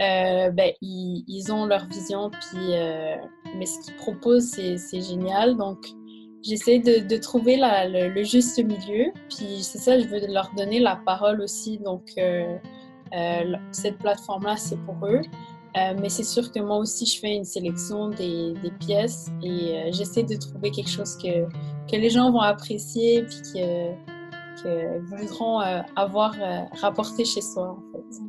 [0.00, 3.16] euh, ben, ils, ont leur vision, puis, euh,
[3.56, 5.56] mais ce qu'ils proposent, c'est génial.
[5.56, 5.78] Donc,
[6.42, 9.12] j'essaie de, trouver le, juste milieu.
[9.28, 11.78] Puis, c'est ça, je veux leur donner la parole aussi.
[11.78, 12.56] Donc, euh,
[13.72, 15.22] cette plateforme-là, c'est pour eux.
[15.74, 20.24] Mais c'est sûr que moi aussi, je fais une sélection des, des pièces et j'essaie
[20.24, 21.44] de trouver quelque chose que,
[21.90, 23.92] que les gens vont apprécier puis que,
[24.62, 25.60] que voudront
[25.96, 26.34] avoir
[26.80, 28.20] rapporté chez soi, en fait.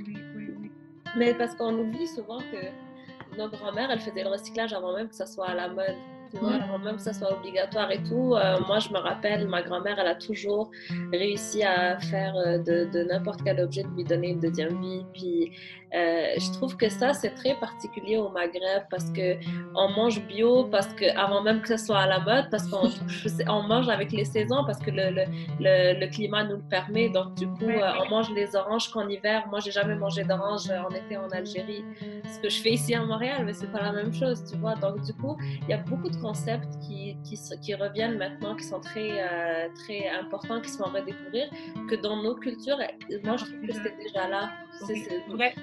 [1.18, 5.16] Mais parce qu'on oublie souvent que nos grand-mères, elles faisaient le recyclage avant même que
[5.16, 5.96] ça soit à la mode
[6.32, 8.36] tu vois, même que ça soit obligatoire et tout.
[8.36, 10.72] Euh, moi, je me rappelle, ma grand-mère, elle a toujours
[11.12, 15.06] réussi à faire euh, de, de n'importe quel objet de lui donner une deuxième vie.
[15.14, 15.52] Puis,
[15.94, 19.38] euh, je trouve que ça, c'est très particulier au Maghreb parce que
[19.76, 22.90] on mange bio, parce que avant même que ça soit à la mode, parce qu'on
[23.50, 27.10] on mange avec les saisons, parce que le, le, le, climat nous le permet.
[27.10, 29.46] Donc, du coup, on mange les oranges qu'en hiver.
[29.50, 31.84] Moi, j'ai jamais mangé d'orange en été en Algérie.
[32.26, 34.76] Ce que je fais ici à Montréal, mais c'est pas la même chose, tu vois.
[34.76, 38.64] Donc, du coup, il y a beaucoup de concepts qui, qui, qui, reviennent maintenant, qui
[38.64, 41.50] sont très, euh, très importants, qui sont à redécouvrir,
[41.90, 42.78] que dans nos cultures,
[43.24, 44.50] moi, je trouve que c'était déjà là.
[44.88, 44.96] C'est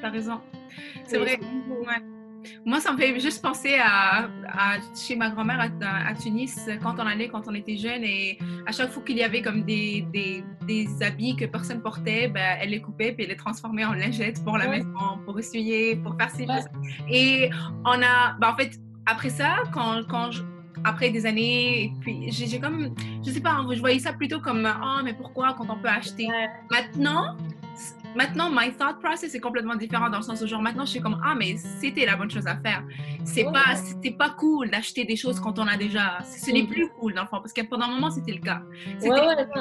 [0.01, 0.41] t'as raison.
[1.07, 1.39] C'est vrai.
[2.65, 4.29] Moi, ça me fait juste penser à,
[4.95, 8.91] chez ma grand-mère à, Tunis, quand on allait, quand on était jeune, et à chaque
[8.91, 12.81] fois qu'il y avait comme des, des, des, habits que personne portait, ben, elle les
[12.81, 16.47] coupait puis elle les transformait en lingettes pour la maison, pour essuyer, pour faire ces
[16.47, 16.67] choses.
[17.11, 17.51] Et
[17.85, 18.73] on a, ben, en fait,
[19.07, 20.43] après ça, quand, quand je,
[20.85, 24.67] après des années, et puis j'ai comme, je sais pas, je voyais ça plutôt comme,
[24.67, 26.29] oh, mais pourquoi quand on peut acheter
[26.71, 27.37] Maintenant,
[28.17, 31.01] Maintenant, my thought process est complètement différent dans le sens où, genre, maintenant, je suis
[31.01, 32.83] comme, ah, mais c'était la bonne chose à faire.
[33.25, 36.19] C'est pas, c'était pas cool d'acheter des choses quand on a déjà.
[36.25, 36.69] Ce n'est mm.
[36.69, 38.63] plus cool, dans le fond, parce que pendant un moment, c'était le cas.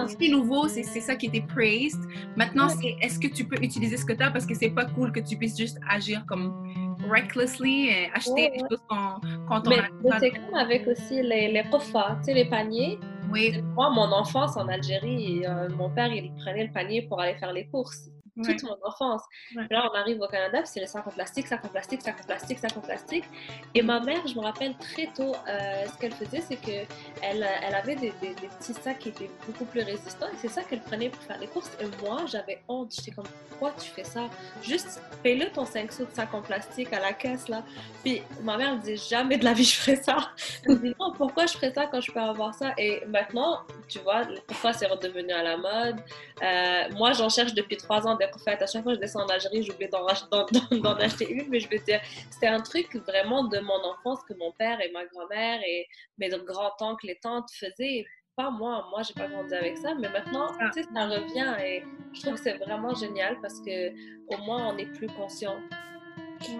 [0.08, 2.01] C'était nouveau, c'est ça qui était praised.
[2.36, 4.86] Maintenant, c'est est-ce que tu peux utiliser ce que tu as parce que c'est pas
[4.86, 9.70] cool que tu puisses juste agir comme recklessly et acheter des choses quand, quand on
[9.70, 10.20] mais, a.
[10.20, 11.80] C'est comme avec aussi les, les tu
[12.24, 13.00] sais, les paniers.
[13.32, 13.62] Oui.
[13.76, 17.52] Moi, mon enfance en Algérie, euh, mon père, il prenait le panier pour aller faire
[17.52, 18.10] les courses
[18.43, 19.21] toute mon enfance.
[19.69, 22.26] Là, on arrive au Canada, c'est les sacs en plastique, sacs en plastique, sacs en
[22.26, 23.26] plastique, sacs en plastique.
[23.73, 26.88] Et ma mère, je me rappelle très tôt, euh, ce qu'elle faisait, c'est qu'elle
[27.21, 30.82] elle avait des, des, petits sacs qui étaient beaucoup plus résistants et c'est ça qu'elle
[30.82, 31.71] prenait pour faire les courses.
[31.80, 32.93] Et moi, j'avais honte.
[32.95, 34.30] J'étais comme, pourquoi tu fais ça?
[34.62, 37.63] Juste paye-le ton 5 sous de sac en plastique à la caisse, là.
[38.04, 40.17] Puis ma mère me disait, jamais de la vie je ferais ça.
[40.65, 42.73] Elle me dit, non, pourquoi je ferais ça quand je peux avoir ça?
[42.78, 45.97] Et maintenant, tu vois, pourquoi c'est redevenu à la mode?
[46.43, 49.24] Euh, moi, j'en cherche depuis trois ans en fait, à chaque fois que je descends
[49.24, 53.60] en Algérie, j'oublie d'en acheter une, mais je veux dire, c'était un truc vraiment de
[53.60, 55.88] mon enfance que mon père et ma grand-mère et
[56.18, 58.06] mes grands-oncles et tantes faisaient.
[58.36, 60.70] Pas moi, moi j'ai pas grandi avec ça, mais maintenant, ah.
[60.72, 63.90] tu sais, ça revient et je trouve que c'est vraiment génial parce que
[64.28, 65.58] au moins on est plus conscient.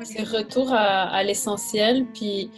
[0.04, 2.50] C'est retour à, à l'essentiel, puis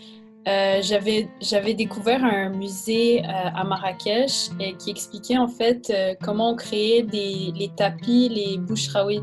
[0.47, 6.51] euh, j'avais découvert un musée euh, à Marrakech et qui expliquait en fait euh, comment
[6.51, 9.21] on créait des, les tapis, les bouchraouis.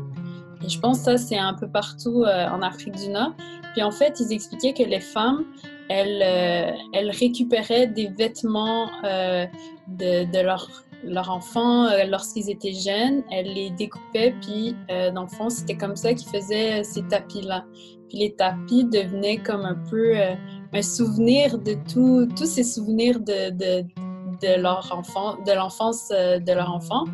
[0.63, 3.33] Et je pense que ça, c'est un peu partout en Afrique du Nord.
[3.73, 5.45] Puis en fait, ils expliquaient que les femmes,
[5.87, 6.23] elles,
[6.93, 9.45] elles récupéraient des vêtements de,
[10.31, 10.67] de leur,
[11.03, 13.21] leur enfant lorsqu'ils étaient jeunes.
[13.31, 14.75] Elles les découpaient, puis
[15.13, 17.63] dans le fond, c'était comme ça qu'ils faisaient ces tapis-là.
[18.09, 20.15] Puis les tapis devenaient comme un peu
[20.77, 23.83] un souvenir de tous ces souvenirs de, de,
[24.41, 27.05] de leur enfant, de l'enfance euh, de leur enfant.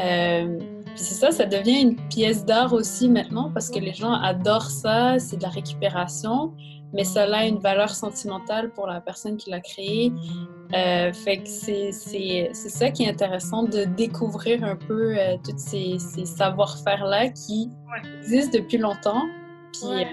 [0.00, 4.12] Euh, puis c'est ça, ça devient une pièce d'art aussi maintenant parce que les gens
[4.12, 6.52] adorent ça, c'est de la récupération,
[6.92, 10.12] mais ça a une valeur sentimentale pour la personne qui l'a créé.
[10.74, 11.92] Euh, fait que c'est
[12.52, 17.70] ça qui est intéressant de découvrir un peu euh, tous ces, ces savoir-faire-là qui
[18.20, 19.22] existent depuis longtemps.
[19.72, 20.04] Puis,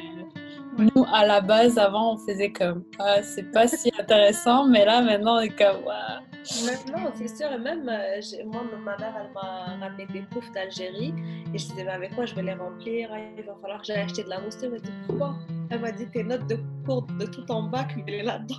[0.79, 5.01] nous, à la base, avant, on faisait comme ah, c'est pas si intéressant, mais là,
[5.01, 6.29] maintenant, on est comme waouh.
[6.65, 11.13] Maintenant, c'est sûr, et même euh, moi, ma mère, elle m'a ramené des poufs d'Algérie
[11.53, 14.01] et je disais, mais avec quoi je vais les remplir Il va falloir que j'aille
[14.01, 14.57] acheter de la mousse.
[14.63, 15.35] Elle m'a dit, pourquoi
[15.69, 18.55] Elle m'a dit, tes notes de cours de tout en bas, est là-dedans.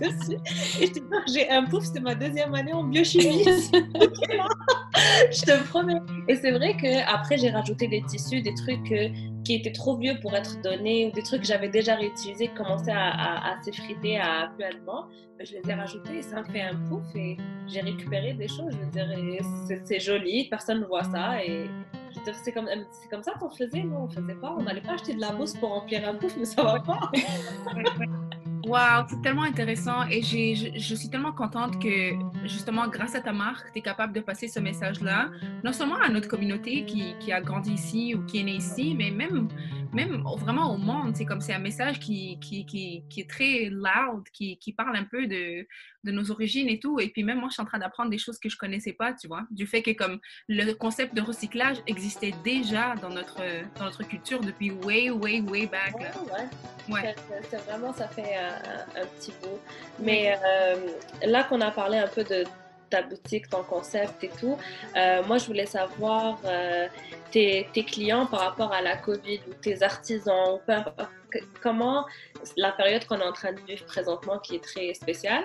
[0.00, 0.38] dessus.
[0.80, 3.44] Et je dis, j'ai un pouf, c'est ma deuxième année en biochimie.
[3.74, 6.00] je te promets.
[6.26, 8.92] Et c'est vrai qu'après, j'ai rajouté des tissus, des trucs
[9.44, 12.54] qui étaient trop vieux pour être donnés, ou des trucs que j'avais déjà réutilisés, qui
[12.54, 14.64] commençaient à, à, s'effriter à plus
[15.38, 17.36] ben, je les ai rajoutés et ça me fait un pouf et
[17.68, 18.72] j'ai récupéré des choses.
[18.72, 21.66] Je veux dire, c'est joli, personne ne voit ça et
[22.42, 22.68] c'est comme,
[23.10, 25.54] comme ça qu'on faisait, nous on faisait pas, on n'allait pas acheter de la mousse
[25.54, 27.10] pour remplir un pouf, mais ça va pas.
[28.64, 32.12] Wow, c'est tellement intéressant et je, je, suis tellement contente que
[32.44, 35.30] justement grâce à ta marque, tu es capable de passer ce message-là,
[35.64, 38.94] non seulement à notre communauté qui, qui, a grandi ici ou qui est née ici,
[38.96, 39.48] mais même,
[39.92, 41.16] même vraiment au monde.
[41.16, 45.26] C'est comme c'est un message qui, qui, qui, est très loud, qui, parle un peu
[45.26, 45.66] de,
[46.04, 47.00] de, nos origines et tout.
[47.00, 49.12] Et puis même moi, je suis en train d'apprendre des choses que je connaissais pas,
[49.12, 53.42] tu vois, du fait que comme le concept de recyclage existait déjà dans notre,
[53.78, 55.94] dans notre culture depuis way, way, way back.
[56.88, 57.14] ouais?
[57.50, 59.58] C'est vraiment, ça fait un, petit bout.
[59.98, 60.76] Mais euh,
[61.26, 62.44] là qu'on a parlé un peu de
[62.88, 64.56] ta boutique, ton concept et tout,
[64.96, 66.88] euh, moi je voulais savoir euh,
[67.30, 71.10] tes, tes, clients par rapport à la COVID ou tes artisans, ou peu importe,
[71.62, 72.06] comment
[72.56, 75.44] la période qu'on est en train de vivre présentement, qui est très spéciale,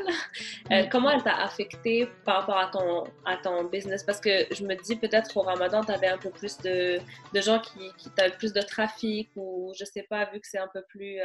[0.92, 4.04] comment elle t'a affecté par rapport à ton, à ton business?
[4.04, 7.00] Parce que je me dis peut-être au Ramadan, tu avais un peu plus de,
[7.34, 10.60] de gens qui, qui avaient plus de trafic ou je sais pas, vu que c'est
[10.60, 11.20] un peu plus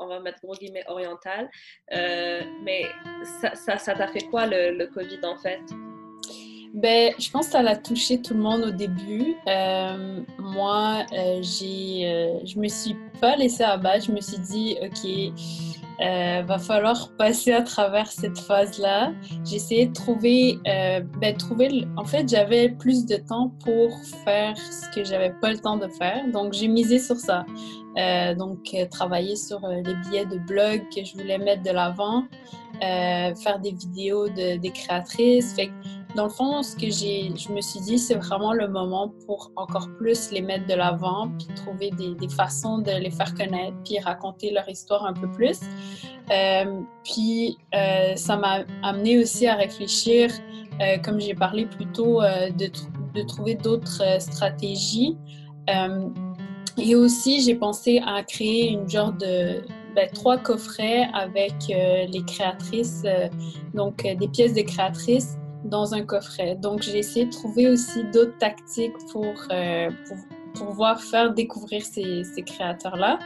[0.00, 1.50] on va mettre gros guillemets, oriental.
[1.92, 2.86] Euh, mais
[3.54, 5.60] ça, ça, t'a fait quoi le, le, COVID en fait?
[6.72, 9.34] Ben, je pense que ça a touché tout le monde au début.
[9.48, 14.06] Euh, moi, euh, j'ai, je me suis pas laissée abattre.
[14.06, 19.12] Je me suis dit, OK, euh, va falloir passer à travers cette phase-là.
[19.52, 23.90] Essayé de trouver, euh, ben, trouver, en fait, j'avais plus de temps pour
[24.24, 27.44] faire ce que j'avais pas le temps de faire, donc j'ai misé sur ça.
[27.98, 32.24] Euh, donc, travailler sur les billets de blog que je voulais mettre de l'avant,
[32.80, 35.54] faire des vidéos de, des créatrices.
[36.14, 39.52] Dans le fond, ce que j'ai, je me suis dit, c'est vraiment le moment pour
[39.56, 43.98] encore plus les mettre de l'avant, puis trouver des, façons de les faire connaître, puis
[43.98, 45.60] raconter leur histoire un peu plus.
[46.30, 50.30] Euh, puis euh, ça m'a amené aussi à réfléchir,
[50.80, 55.16] euh, comme j'ai parlé plus tôt, de, trouver d'autres stratégies.
[56.78, 59.62] Et aussi, j'ai pensé à créer une genre de
[59.94, 63.04] ben, trois coffrets avec les créatrices,
[63.74, 66.56] donc des pièces de créatrices dans un coffret.
[66.56, 70.16] Donc, j'ai essayé de trouver aussi d'autres tactiques pour, euh, pour,
[70.66, 73.18] pouvoir faire découvrir ces, ces créateurs-là.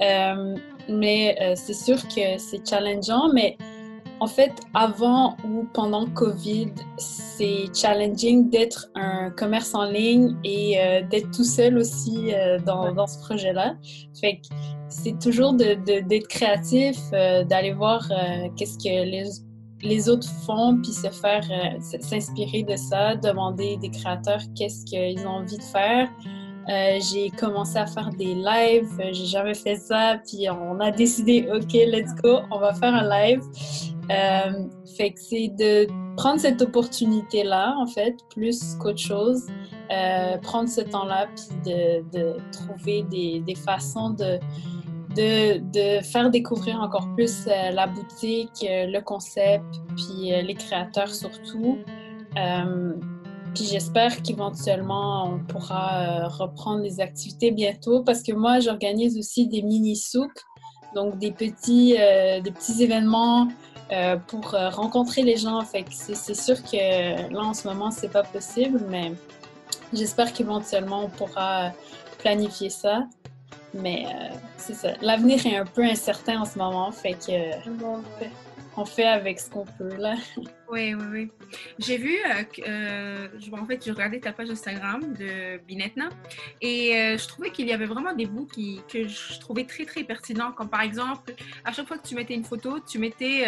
[0.00, 0.54] Euh,
[0.88, 3.56] mais euh, c'est sûr que c'est challengeant, mais
[4.20, 11.00] en fait, avant ou pendant COVID, c'est challenging d'être un commerce en ligne et euh,
[11.02, 13.76] d'être tout seul aussi euh, dans, dans, ce projet-là.
[14.20, 14.54] Fait que
[14.88, 18.06] c'est toujours d'être de, de, créatif, euh, d'aller voir
[18.56, 19.24] qu'est-ce que les
[19.82, 25.26] les autres font, puis se faire euh, s'inspirer de ça, demander des créateurs qu'est-ce qu'ils
[25.26, 26.08] ont envie de faire.
[26.68, 30.90] Euh, j'ai commencé à faire des lives, euh, j'ai jamais fait ça, puis on a
[30.90, 33.42] décidé, ok, let's go, on va faire un live.
[34.96, 39.46] Fait que c'est de prendre cette opportunité-là, en fait, plus qu'autre chose,
[40.42, 44.38] prendre ce temps-là, puis de, de trouver des, des façons de
[45.14, 49.64] de, faire découvrir encore plus euh, la boutique, euh, le concept,
[49.96, 51.78] puis euh, les créateurs surtout.
[53.52, 59.62] Puis j'espère qu'éventuellement on pourra reprendre les activités bientôt parce que moi j'organise aussi des
[59.62, 60.44] mini souks,
[60.94, 63.48] donc des petits, des petits événements
[64.28, 65.62] pour rencontrer les gens.
[65.90, 69.14] C'est sûr que là en ce moment c'est pas possible, mais
[69.92, 71.72] j'espère qu'éventuellement on pourra
[72.20, 73.08] planifier ça.
[73.74, 74.92] Mais euh, c'est ça.
[75.00, 77.68] L'avenir est un peu incertain en ce moment, fait que
[78.76, 80.16] on fait avec ce qu'on peut là.
[80.72, 81.30] Oui, oui, oui.
[81.80, 83.28] J'ai vu, euh, euh,
[83.60, 86.10] en fait, j'ai regardé ta page Instagram de Binetna
[86.60, 89.84] et euh, je trouvais qu'il y avait vraiment des bouts qui, que je trouvais très,
[89.84, 90.52] très pertinents.
[90.52, 93.46] Comme par exemple, à chaque fois que tu mettais une photo, tu mettais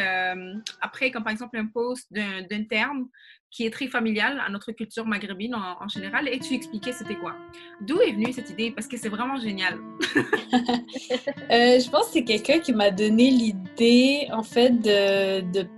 [0.81, 3.07] après, comme par exemple, un post d'un terme
[3.53, 7.35] qui est très familial à notre culture maghrébine en, général, et tu expliquais c'était quoi.
[7.83, 8.71] D'où est venue cette idée?
[8.71, 9.79] Parce que c'est vraiment génial.
[10.17, 15.69] euh, je pense que c'est quelqu'un qui m'a donné l'idée, en fait, de, de,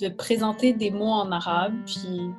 [0.00, 2.30] de, présenter des mots en arabe, puis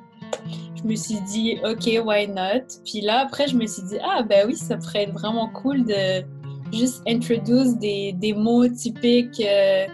[0.74, 2.66] je me suis dit, OK, why not?
[2.84, 5.84] Puis là, après, je me suis dit, ah, ben oui, ça pourrait être vraiment cool
[5.84, 6.24] de
[6.72, 9.40] juste introduire des, des mots typiques...
[9.40, 9.86] Euh,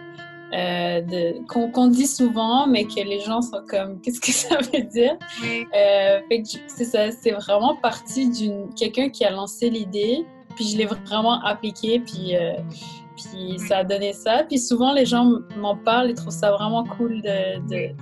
[0.52, 4.84] euh, qu'on qu dit souvent, mais que les gens sont comme qu'est-ce que ça veut
[4.84, 5.16] dire?
[5.42, 5.66] Oui.
[5.74, 6.20] Euh,
[6.66, 10.24] c'est ça, c'est vraiment parti d'une quelqu'un qui a lancé l'idée,
[10.56, 12.54] puis je l'ai vraiment appliqué, puis euh,
[13.16, 13.58] puis oui.
[13.58, 14.44] ça a donné ça.
[14.48, 17.94] Puis souvent les gens m'en parlent, ils trouvent ça vraiment cool de, de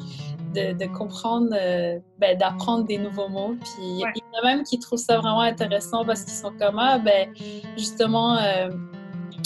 [0.56, 3.54] de, de, comprendre, euh, ben, d'apprendre des nouveaux mots.
[3.60, 4.10] Puis ouais.
[4.14, 6.98] il y en a même qui trouvent ça vraiment intéressant parce qu'ils sont comme, ah,
[6.98, 7.28] ben,
[7.76, 8.70] justement, euh,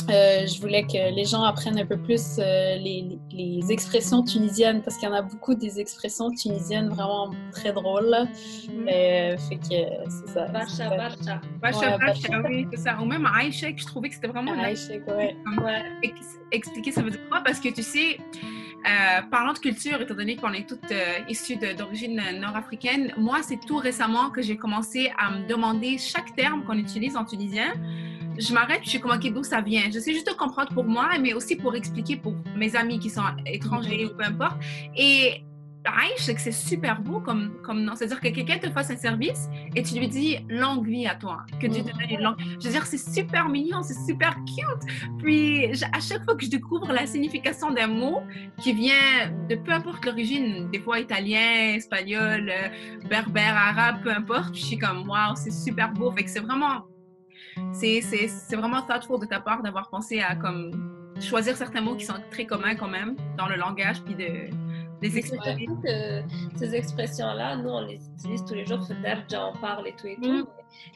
[0.08, 4.82] euh, je voulais que les gens apprennent un peu plus euh, les, les, expressions tunisiennes
[4.82, 8.16] parce qu'il y en a beaucoup des expressions tunisiennes vraiment très drôles.
[8.68, 8.88] Mm.
[8.88, 10.46] Euh, fait que c'est ça.
[10.46, 11.40] Bacha, bacha.
[11.60, 12.98] Bacha, bacha, oui, c'est ça.
[13.00, 14.52] Ou même Aïchek, je trouvais que c'était vraiment.
[14.52, 15.36] Aïchek, ouais.
[15.62, 16.12] ouais.
[16.52, 18.18] Expliquer ça veut dire quoi Parce que tu sais,
[18.86, 23.60] euh, parlant de culture, étant donné qu'on est toutes euh, issues d'origine nord-africaine, moi, c'est
[23.60, 27.74] tout récemment que j'ai commencé à me demander chaque terme qu'on utilise en tunisien
[28.40, 29.90] je m'arrête, je suis comme, OK, d'où ça vient?
[29.92, 33.22] Je sais juste comprendre pour moi, mais aussi pour expliquer pour mes amis qui sont
[33.46, 34.56] étrangers ou peu importe.
[34.96, 35.44] Et
[35.86, 37.94] Aïe, c'est que c'est super beau comme, comme nom.
[37.94, 41.46] C'est-à-dire que quelqu'un te fasse un service et tu lui dis longue vie à toi,
[41.58, 42.36] que Dieu te donne une longue.
[42.60, 45.16] Je veux dire, c'est super mignon, c'est super cute.
[45.18, 48.20] Puis, à chaque fois que je découvre la signification d'un mot
[48.60, 52.52] qui vient de peu importe l'origine, des fois italien, espagnol,
[53.08, 56.12] berbère, arabe, peu importe, je suis comme, waouh, c'est super beau.
[56.12, 56.84] Fait que c'est vraiment
[57.72, 60.70] c'est vraiment thoughtful de ta part d'avoir pensé à comme
[61.20, 64.50] choisir certains mots qui sont très communs quand même dans le langage puis de
[65.02, 65.68] les exprimer.
[66.56, 70.30] Ces expressions-là, nous on les utilise tous les jours, on parle et tout et tout.
[70.30, 70.46] Mm.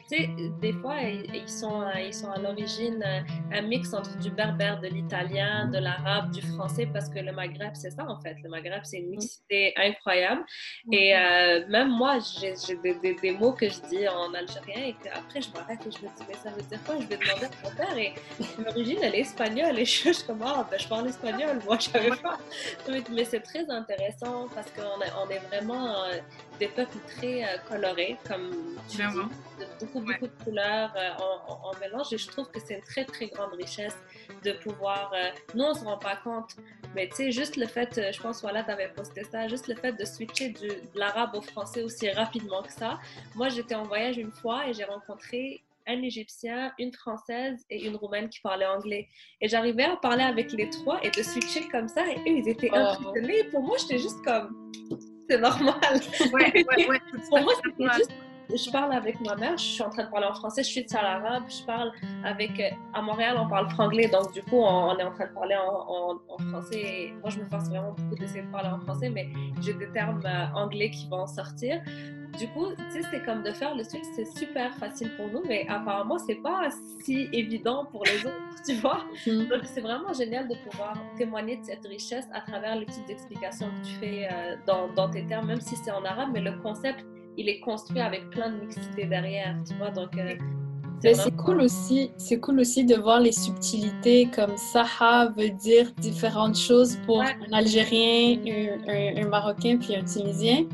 [0.09, 0.29] Tu sais,
[0.61, 3.03] des fois, ils sont, ils sont à l'origine
[3.51, 7.71] un mix entre du berbère, de l'italien, de l'arabe, du français, parce que le Maghreb,
[7.73, 8.35] c'est ça en fait.
[8.43, 10.43] Le Maghreb, c'est une mixité incroyable.
[10.91, 15.41] Et euh, même moi, j'ai des, des, mots que je dis en algérien et qu'après,
[15.41, 16.95] je m'arrête et je me dis, mais ça veut dire quoi?
[16.99, 17.97] Je vais demander à mon père.
[17.97, 18.13] Et
[18.63, 19.79] l'origine, elle est espagnole.
[19.79, 21.59] Et je, suis comme, ah, ben, je parle espagnol.
[21.65, 22.37] Moi, je savais pas.
[23.11, 26.17] Mais c'est très intéressant parce qu'on est, on est vraiment euh,
[26.59, 28.51] des peuples très euh, colorés, comme
[28.89, 29.03] tu dis,
[29.79, 31.11] beaucoup, beaucoup de couleurs euh,
[31.47, 32.13] en, mélange.
[32.13, 33.95] Et je trouve que c'est une très, très grande richesse
[34.43, 35.13] de pouvoir.
[35.53, 36.55] nous, on ne se rend pas compte,
[36.93, 39.75] mais tu sais, juste le fait, je pense, voilà, tu avais posté ça, juste le
[39.75, 42.99] fait de switcher du, de l'arabe au français aussi rapidement que ça.
[43.35, 47.95] Moi, j'étais en voyage une fois et j'ai rencontré un Égyptien, une Française et une
[47.95, 49.07] Roumaine qui parlaient anglais.
[49.41, 52.01] Et j'arrivais à parler avec les trois et de switcher comme ça.
[52.07, 52.77] Et eux, ils étaient oh.
[52.77, 53.43] impressionnés.
[53.45, 54.71] Pour moi, j'étais juste comme,
[55.29, 55.73] c'est normal.
[56.33, 56.99] Ouais, ouais, ouais,
[57.29, 58.11] Pour moi, c'était juste
[58.49, 60.85] je parle avec ma mère, je suis en train de parler en français, je suis
[60.85, 61.91] de arabe, je parle
[62.23, 62.59] avec.
[62.59, 65.55] Euh, à Montréal, on parle franglais, donc du coup, on, est en train de parler
[65.55, 67.13] en, en, français.
[67.21, 69.27] moi, je me force vraiment beaucoup d'essayer de parler en français, mais
[69.61, 71.81] j'ai des termes euh, anglais qui vont sortir.
[72.37, 75.41] Du coup, tu sais, c'est comme de faire le switch, c'est super facile pour nous,
[75.47, 76.67] mais apparemment, c'est pas
[77.03, 78.35] si évident pour les autres,
[78.65, 79.05] tu vois.
[79.25, 79.49] Mm-hmm.
[79.49, 83.67] Donc, c'est vraiment génial de pouvoir témoigner de cette richesse à travers les petites explications
[83.67, 86.53] que tu fais euh, dans, dans, tes termes, même si c'est en arabe, mais le
[86.61, 87.05] concept,
[87.37, 89.91] il est construit avec plein de mixité derrière, tu vois.
[89.91, 90.35] Donc, euh,
[91.13, 96.57] c'est cool aussi, c'est cool aussi de voir les subtilités comme Saha veut dire différentes
[96.57, 98.39] choses pour un Algérien,
[98.87, 100.65] un, Marocain puis un Tunisien.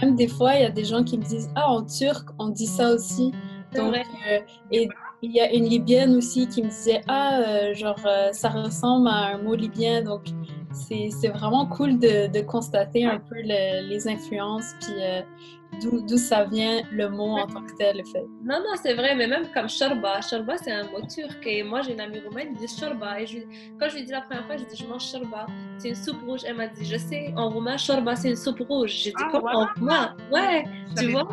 [0.00, 2.48] même des fois, il y a des gens qui me disent ah en turc on
[2.48, 3.32] dit ça aussi.
[3.74, 4.38] Donc euh,
[4.72, 4.88] et
[5.22, 8.00] il y a une Libyenne aussi qui me disait ah euh, genre
[8.32, 10.22] ça ressemble à un mot libyen donc
[10.78, 14.94] c'est vraiment cool de, constater un peu les influences puis
[15.80, 18.24] d'où ça vient le mot en tant que tel, le fait.
[18.44, 21.46] Non, non, c'est vrai, mais même comme shorba, shorba c'est un mot turc.
[21.46, 23.20] Et moi, j'ai une amie roumaine qui dit shorba.
[23.20, 23.38] Et je,
[23.78, 25.46] quand je lui ai dit la première fois, je lui ai dit je mange shorba,
[25.78, 26.40] c'est une soupe rouge.
[26.44, 28.90] Elle m'a dit je sais, en roumain, shorba c'est une soupe rouge.
[28.90, 30.64] J'ai dit ah, comment en roumain Ouais,
[30.96, 31.28] tu vois?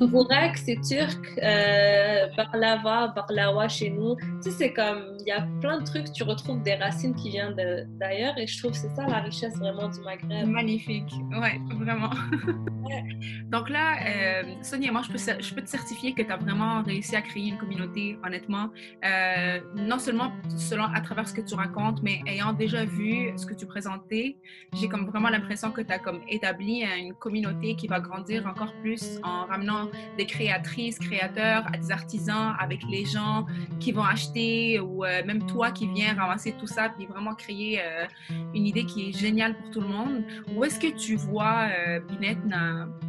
[0.00, 1.18] Bourek, c'est turc.
[1.42, 4.16] Euh, Barlava, Barlawa chez nous.
[4.42, 7.30] Tu sais, c'est comme, il y a plein de trucs, tu retrouves des racines qui
[7.30, 7.56] viennent
[7.98, 10.48] d'ailleurs et je trouve que c'est ça la richesse vraiment du Maghreb.
[10.48, 12.10] Magnifique, ouais, vraiment.
[13.50, 16.82] Donc là, euh, Sonia, moi, je peux, je peux te certifier que tu as vraiment
[16.82, 18.70] réussi à créer une communauté, honnêtement.
[19.04, 23.46] Euh, non seulement selon, à travers ce que tu racontes, mais ayant déjà vu ce
[23.46, 24.36] que tu présentais,
[24.74, 28.72] j'ai comme vraiment l'impression que tu as comme établi une communauté qui va grandir encore
[28.82, 29.77] plus en ramenant
[30.16, 33.46] des créatrices, créateurs, des artisans, avec les gens
[33.80, 37.80] qui vont acheter ou euh, même toi qui viens ramasser tout ça puis vraiment créer
[37.80, 38.06] euh,
[38.54, 40.24] une idée qui est géniale pour tout le monde.
[40.54, 42.38] Où est-ce que tu vois euh, Binette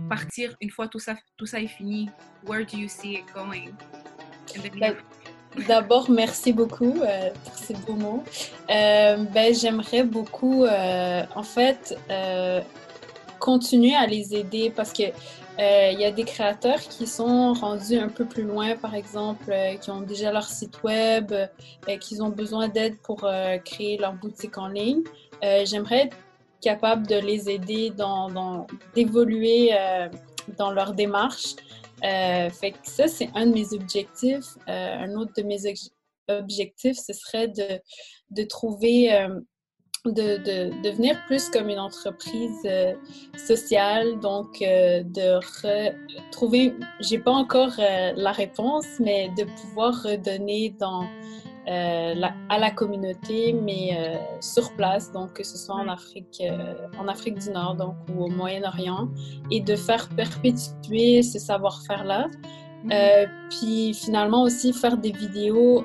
[0.09, 2.09] partir une fois tout ça, tout ça est fini?
[2.47, 3.71] Where do you see it going?
[5.67, 6.93] D'abord, merci beaucoup
[7.43, 8.23] pour ces beaux mots.
[8.67, 11.97] ben, J'aimerais beaucoup, en fait,
[13.39, 15.03] continuer à les aider parce que
[15.59, 19.51] euh, il y a des créateurs qui sont rendus un peu plus loin, par exemple,
[19.51, 23.27] euh, qui ont déjà leur site web, euh, qui ont besoin d'aide pour
[23.65, 25.03] créer leur boutique en ligne.
[25.65, 26.17] J'aimerais être
[26.61, 29.71] capable de les aider dans, d'évoluer
[30.57, 31.55] dans leur démarche.
[32.01, 34.57] fait que ça, c'est un de mes objectifs.
[34.67, 35.59] un autre de mes
[36.29, 37.79] objectifs, ce serait de,
[38.31, 39.27] de trouver
[40.05, 42.93] de, de, devenir plus comme une entreprise euh,
[43.37, 45.39] sociale, donc euh, de
[46.27, 51.05] retrouver, j'ai pas encore euh, la réponse, mais de pouvoir redonner dans,
[51.67, 56.41] la, à la communauté, mais sur place, donc que ce soit en Afrique,
[56.97, 59.07] en Afrique du Nord, donc ou au Moyen-Orient,
[59.51, 62.25] et de faire perpétuer ce savoir-faire-là.
[63.51, 65.83] Puis finalement aussi faire des vidéos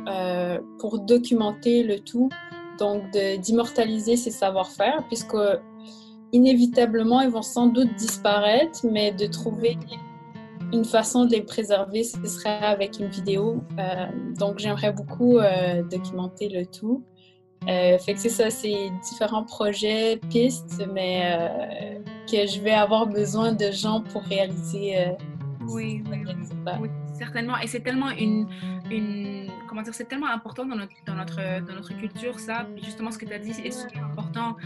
[0.79, 2.31] pour documenter le tout
[2.79, 3.03] donc
[3.39, 5.37] d'immortaliser ces savoir-faire, puisque
[6.33, 9.79] inévitablement, ils vont sans doute disparaître, mais de trouver
[10.73, 13.63] une façon de les préserver, ce serait avec une vidéo.
[13.79, 14.07] Euh,
[14.37, 17.05] donc, j'aimerais beaucoup euh, documenter le tout.
[17.69, 21.39] Euh, fait que c'est ça, c'est différents projets, pistes, mais
[22.31, 24.97] que je vais avoir besoin de gens pour réaliser.
[25.69, 26.19] oui, oui,
[26.81, 27.59] oui, certainement.
[27.59, 28.49] Et c'est tellement une,
[28.91, 32.67] une comment dire, c'est tellement important dans notre, dans notre, dans notre culture, ça.
[32.83, 34.57] Justement, ce que tu as dit est super important.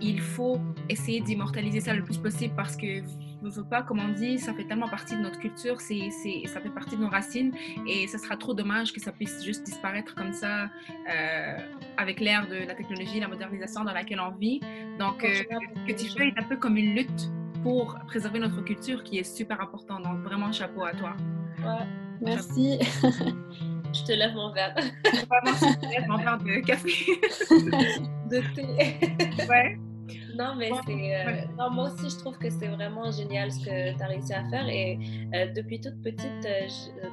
[0.00, 3.02] Il faut essayer d'immortaliser ça le plus possible parce que,
[3.42, 6.46] ne veux pas, comme on dit, ça fait tellement partie de notre culture, c'est, c'est,
[6.46, 7.52] ça fait partie de nos racines
[7.86, 11.58] et ça sera trop dommage que ça puisse juste disparaître comme ça euh,
[11.96, 14.60] avec l'ère de la technologie, la modernisation dans laquelle on vit.
[14.98, 15.42] Donc, euh,
[15.86, 17.30] que tu fais est un peu comme une lutte
[17.62, 20.00] pour préserver notre culture qui est super important.
[20.00, 21.16] Donc, vraiment, chapeau à toi.
[21.60, 21.86] Ouais.
[22.22, 22.78] Merci.
[23.92, 24.74] Je te lève mon verre.
[24.74, 26.90] Vraiment, je te lève mon verre de café.
[28.30, 29.46] de thé.
[29.46, 29.78] ouais.
[30.36, 31.16] Non, mais c'est.
[31.16, 34.32] Euh, non, moi aussi, je trouve que c'est vraiment génial ce que tu as réussi
[34.32, 34.68] à faire.
[34.68, 34.98] Et
[35.34, 36.66] euh, depuis toute petite, euh,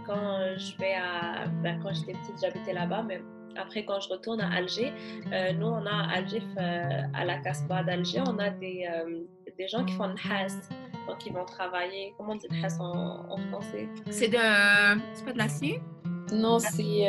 [0.05, 1.47] quand je vais à.
[1.63, 3.21] Ben, quand j'étais petite, j'habitais là-bas, mais
[3.57, 4.93] après, quand je retourne à Alger,
[5.57, 8.87] nous, on a à Alger, à la Casbah d'Alger, on a des,
[9.57, 10.69] des gens qui font une hasse.
[11.07, 12.13] Donc, ils vont travailler.
[12.17, 13.87] Comment on dit hasse en, en français?
[14.09, 14.37] C'est de.
[15.13, 15.81] C'est pas de l'acier?
[16.31, 17.07] Non, c'est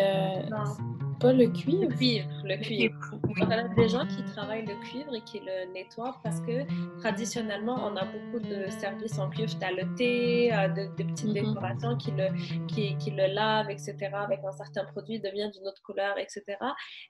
[1.19, 1.89] pas le cuivre?
[1.89, 2.95] Le cuivre, le cuivre.
[3.41, 6.65] On a des gens qui travaillent le cuivre et qui le nettoient parce que
[7.01, 9.51] traditionnellement, on a beaucoup de services en cuivre.
[9.59, 11.33] Tu as le thé, euh, de, petites mm-hmm.
[11.33, 12.29] décorations qui le,
[12.67, 13.97] qui, qui, le lavent, etc.
[14.13, 16.43] Avec un certain produit, devient d'une autre couleur, etc.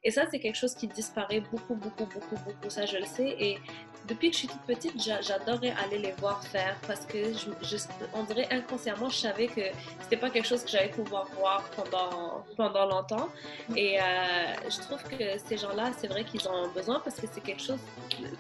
[0.03, 2.71] Et ça, c'est quelque chose qui disparaît beaucoup, beaucoup, beaucoup, beaucoup.
[2.71, 3.37] Ça, je le sais.
[3.39, 3.59] Et
[4.09, 7.77] depuis que je suis toute petite, j'adorais aller les voir faire parce que, je,
[8.15, 9.61] on dirait inconsciemment, je savais que
[10.01, 13.29] c'était pas quelque chose que j'allais pouvoir voir pendant, pendant longtemps.
[13.77, 17.27] Et euh, je trouve que ces gens-là, c'est vrai qu'ils en ont besoin parce que
[17.31, 17.79] c'est quelque chose,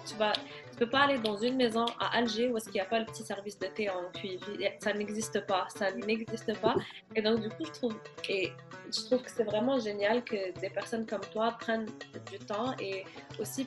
[0.06, 2.80] tu vas, tu peux pas aller dans une maison à Alger où est-ce qu'il n'y
[2.80, 4.46] a pas le petit service de thé en cuivre.
[4.80, 6.74] Ça n'existe pas, ça n'existe pas.
[7.14, 7.96] Et donc du coup, je trouve,
[8.28, 8.52] et
[8.92, 11.86] je trouve que c'est vraiment génial que des personnes comme toi prennent
[12.30, 13.04] du temps et
[13.38, 13.66] aussi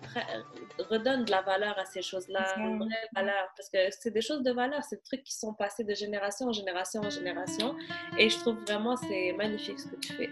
[0.90, 4.44] redonnent de la valeur à ces choses-là, une vraie valeur, parce que c'est des choses
[4.44, 7.76] de valeur, c'est des trucs qui sont passés de génération en génération en génération.
[8.18, 10.30] Et je trouve vraiment c'est magnifique ce que tu fais.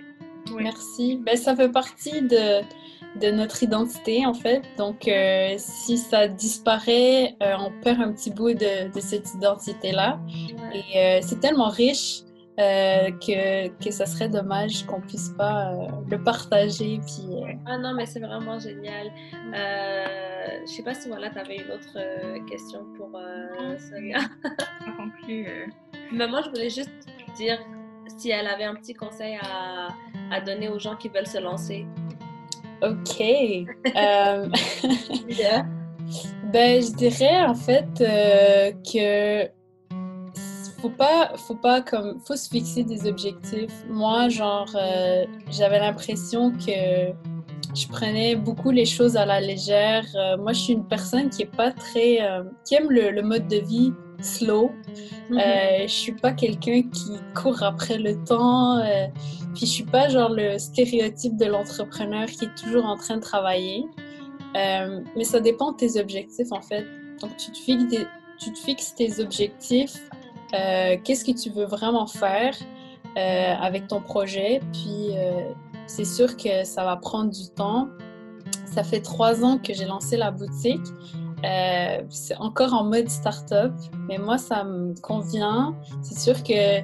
[0.58, 1.22] Merci.
[1.26, 2.62] Ben, ça fait partie de,
[3.20, 4.62] de notre identité, en fait.
[4.78, 10.20] Donc, euh, si ça disparaît, euh, on perd un petit bout de, de cette identité-là.
[10.74, 12.22] Et euh, c'est tellement riche
[12.58, 15.72] que, que ça serait dommage qu'on puisse pas
[16.10, 17.00] le partager.
[17.06, 19.14] Puis, Ah non, mais c'est vraiment génial.
[19.54, 23.18] je sais pas si voilà, tu avais une autre question pour
[23.90, 24.20] Sonia.
[26.12, 26.92] mais moi, je voulais juste
[27.38, 27.60] dire
[28.18, 29.90] si elle avait un petit conseil à,
[30.32, 31.86] à donner aux gens qui veulent se lancer.
[32.82, 33.22] OK.
[33.22, 34.48] Euh,
[36.52, 39.50] ben, je dirais en fait euh, que
[40.82, 43.84] faut pas, faut pas comme, faut se fixer des objectifs.
[43.90, 47.12] Moi, genre, euh, j'avais l'impression que
[47.76, 50.06] je prenais beaucoup les choses à la légère.
[50.40, 52.20] moi, je suis une personne qui est pas très,
[52.66, 53.92] qui aime le, mode de vie
[54.22, 54.72] slow.
[55.30, 55.82] Mm-hmm.
[55.84, 58.82] je suis pas quelqu'un qui court après le temps.
[59.56, 63.22] Puis je suis pas genre le stéréotype de l'entrepreneur qui est toujours en train de
[63.22, 63.86] travailler.
[64.56, 66.86] Euh, mais ça dépend de tes objectifs en fait.
[67.22, 67.96] Donc tu te fixes,
[68.40, 70.10] tu te fixes tes objectifs.
[70.54, 72.56] Euh, qu'est-ce que tu veux vraiment faire
[73.18, 74.62] euh, avec ton projet?
[74.74, 75.12] Puis
[75.88, 77.90] c'est sûr que ça va prendre du temps.
[78.66, 80.86] Ça fait trois ans que j'ai lancé la boutique.
[82.10, 83.74] C'est encore en mode start-up,
[84.08, 85.76] mais moi, ça me convient.
[86.02, 86.82] C'est sûr que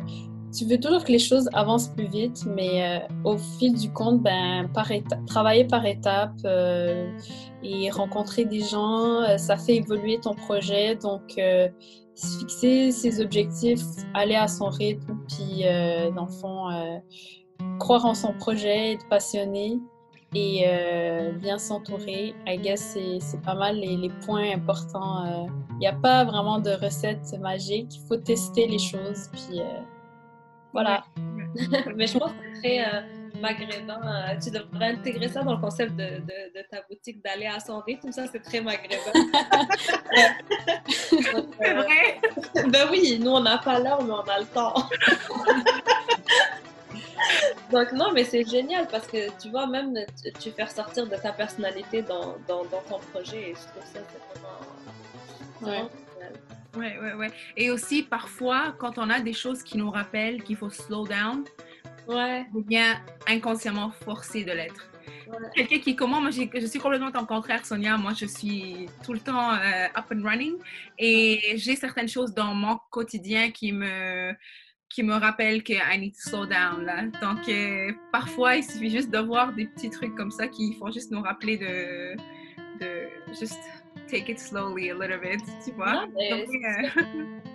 [0.56, 4.22] tu veux toujours que les choses avancent plus vite, mais euh, au fil du compte,
[4.22, 4.90] ben, par
[5.28, 7.12] travailler par étapes euh,
[7.62, 10.96] et rencontrer des gens, euh, ça fait évoluer ton projet.
[10.96, 11.40] Donc,
[12.16, 13.82] fixer ses objectifs,
[14.14, 15.66] aller à son rythme, puis
[16.16, 17.02] dans le fond,
[17.80, 19.80] croire en son projet, être passionné
[20.36, 22.36] et bien s'entourer.
[22.48, 25.48] I guess c'est pas mal les, les points importants.
[25.72, 27.96] Il n'y a pas vraiment de recette magique.
[27.96, 29.62] Il faut tester les choses, puis
[30.76, 31.06] voilà.
[31.96, 33.02] Mais je pense que c'est très euh,
[33.42, 34.02] maghrébin.
[34.04, 37.80] Euh, tu devrais intégrer ça dans le concept de, de, ta boutique, d'aller à son
[37.80, 38.12] rythme.
[38.12, 39.14] Ça, c'est très maghrébin.
[40.90, 42.20] c'est vrai?
[42.68, 44.74] ben oui, nous, on n'a pas l'heure, mais on a le temps.
[47.72, 49.96] Donc non, mais c'est génial parce que tu vois, même
[50.40, 54.00] tu, fais ressortir de ta personnalité dans, dans, dans, ton projet et je trouve ça,
[54.10, 55.82] c'est vraiment...
[55.82, 55.90] Ouais.
[56.78, 57.28] Oui, oui, oui.
[57.56, 61.46] Et aussi, parfois, quand on a des choses qui nous rappellent qu'il faut slow down,
[62.08, 62.46] ouais.
[62.54, 64.90] ou bien inconsciemment forcé de l'être.
[65.56, 67.98] Quelqu'un qui, comment, moi, je suis complètement ton contraire, Sonia.
[67.98, 70.56] Moi, je suis tout le temps euh, up and running
[71.00, 74.34] et j'ai certaines choses dans mon quotidien qui me,
[74.96, 76.86] qui me rappellent que I need to slow down.
[76.86, 77.04] Là.
[77.22, 80.90] Donc, euh, parfois, il suffit juste de voir des petits trucs comme ça qui font
[80.90, 82.16] juste nous rappeler de,
[82.80, 83.60] de juste
[84.08, 86.06] take it slowly a little bit, tu vois.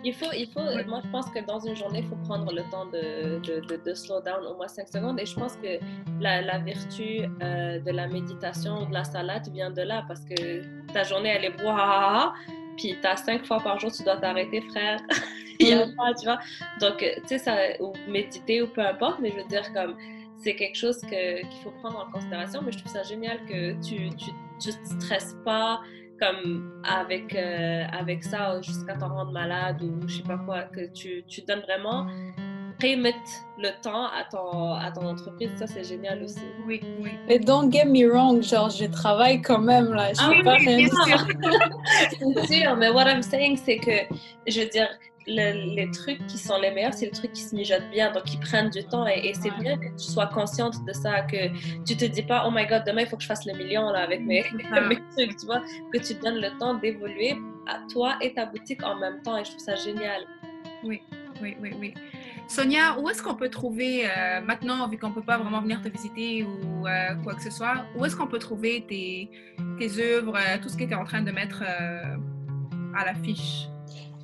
[0.05, 2.62] il faut, il faut, moi je pense que dans une journée, il faut prendre le
[2.70, 5.18] temps de, de, de, slow down au moins 5 secondes.
[5.18, 5.78] Et je pense que
[6.20, 10.24] la, la vertu euh, de la méditation ou de la salade vient de là parce
[10.26, 10.62] que
[10.93, 12.34] ta journée, elle est boire,
[12.81, 14.99] puis tu as 5 fois par jour, tu dois t'arrêter, frère.
[15.61, 15.95] il y a mm.
[15.95, 16.39] pas, tu vois.
[16.81, 19.97] Donc, tu sais, ça, ou méditer ou peu importe, mais je veux dire, comme
[20.39, 22.62] c'est quelque chose qu'il faut prendre en considération.
[22.62, 25.83] Mais je trouve ça génial que tu, tu, tu te stresses pas,
[26.18, 30.91] comme avec, euh, avec ça jusqu'à t'en rendre malade ou je sais pas quoi, que
[30.93, 32.07] tu, tu donnes vraiment
[32.83, 33.18] remettre
[33.59, 36.41] le temps à ton, à ton entreprise, ça c'est génial aussi.
[36.66, 37.11] Oui, oui.
[37.28, 40.12] Mais don't get me wrong, genre je travaille quand même là.
[40.12, 40.89] Je ah oui, pas oui,
[42.47, 44.14] c'est sûr, mais what I'm saying c'est que,
[44.47, 44.89] je veux dire,
[45.26, 48.37] les trucs qui sont les meilleurs, c'est les trucs qui se mijotent bien, donc qui
[48.39, 49.07] prennent du temps.
[49.07, 51.49] Et, c'est bien que tu sois consciente de ça, que
[51.85, 53.91] tu te dis pas, oh my god, demain il faut que je fasse le million
[53.91, 54.45] là, avec mes,
[54.89, 55.62] mes trucs, tu vois,
[55.93, 57.37] que tu te donnes le temps d'évoluer
[57.68, 59.37] à toi et ta boutique en même temps.
[59.37, 60.22] Et je trouve ça génial.
[60.85, 61.03] Oui,
[61.43, 61.95] oui, oui, oui.
[62.51, 65.80] Sonia, où est-ce qu'on peut trouver, euh, maintenant, vu qu'on ne peut pas vraiment venir
[65.82, 69.30] te visiter ou euh, quoi que ce soit, où est-ce qu'on peut trouver tes,
[70.01, 73.68] œuvres, euh, tout ce que tu es en train de mettre à l'affiche?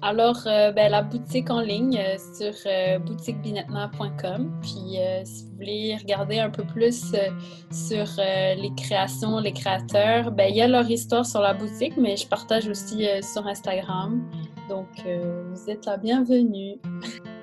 [0.02, 2.02] Alors, ben, la boutique en ligne
[2.34, 2.52] sur
[3.00, 4.60] boutiquebinettement.com.
[4.60, 7.14] Puis, si vous voulez regarder un peu plus
[7.70, 12.16] sur les créations, les créateurs, ben, il y a leur histoire sur la boutique, mais
[12.16, 14.28] je partage aussi sur Instagram.
[14.68, 16.80] Donc, vous êtes la bienvenue.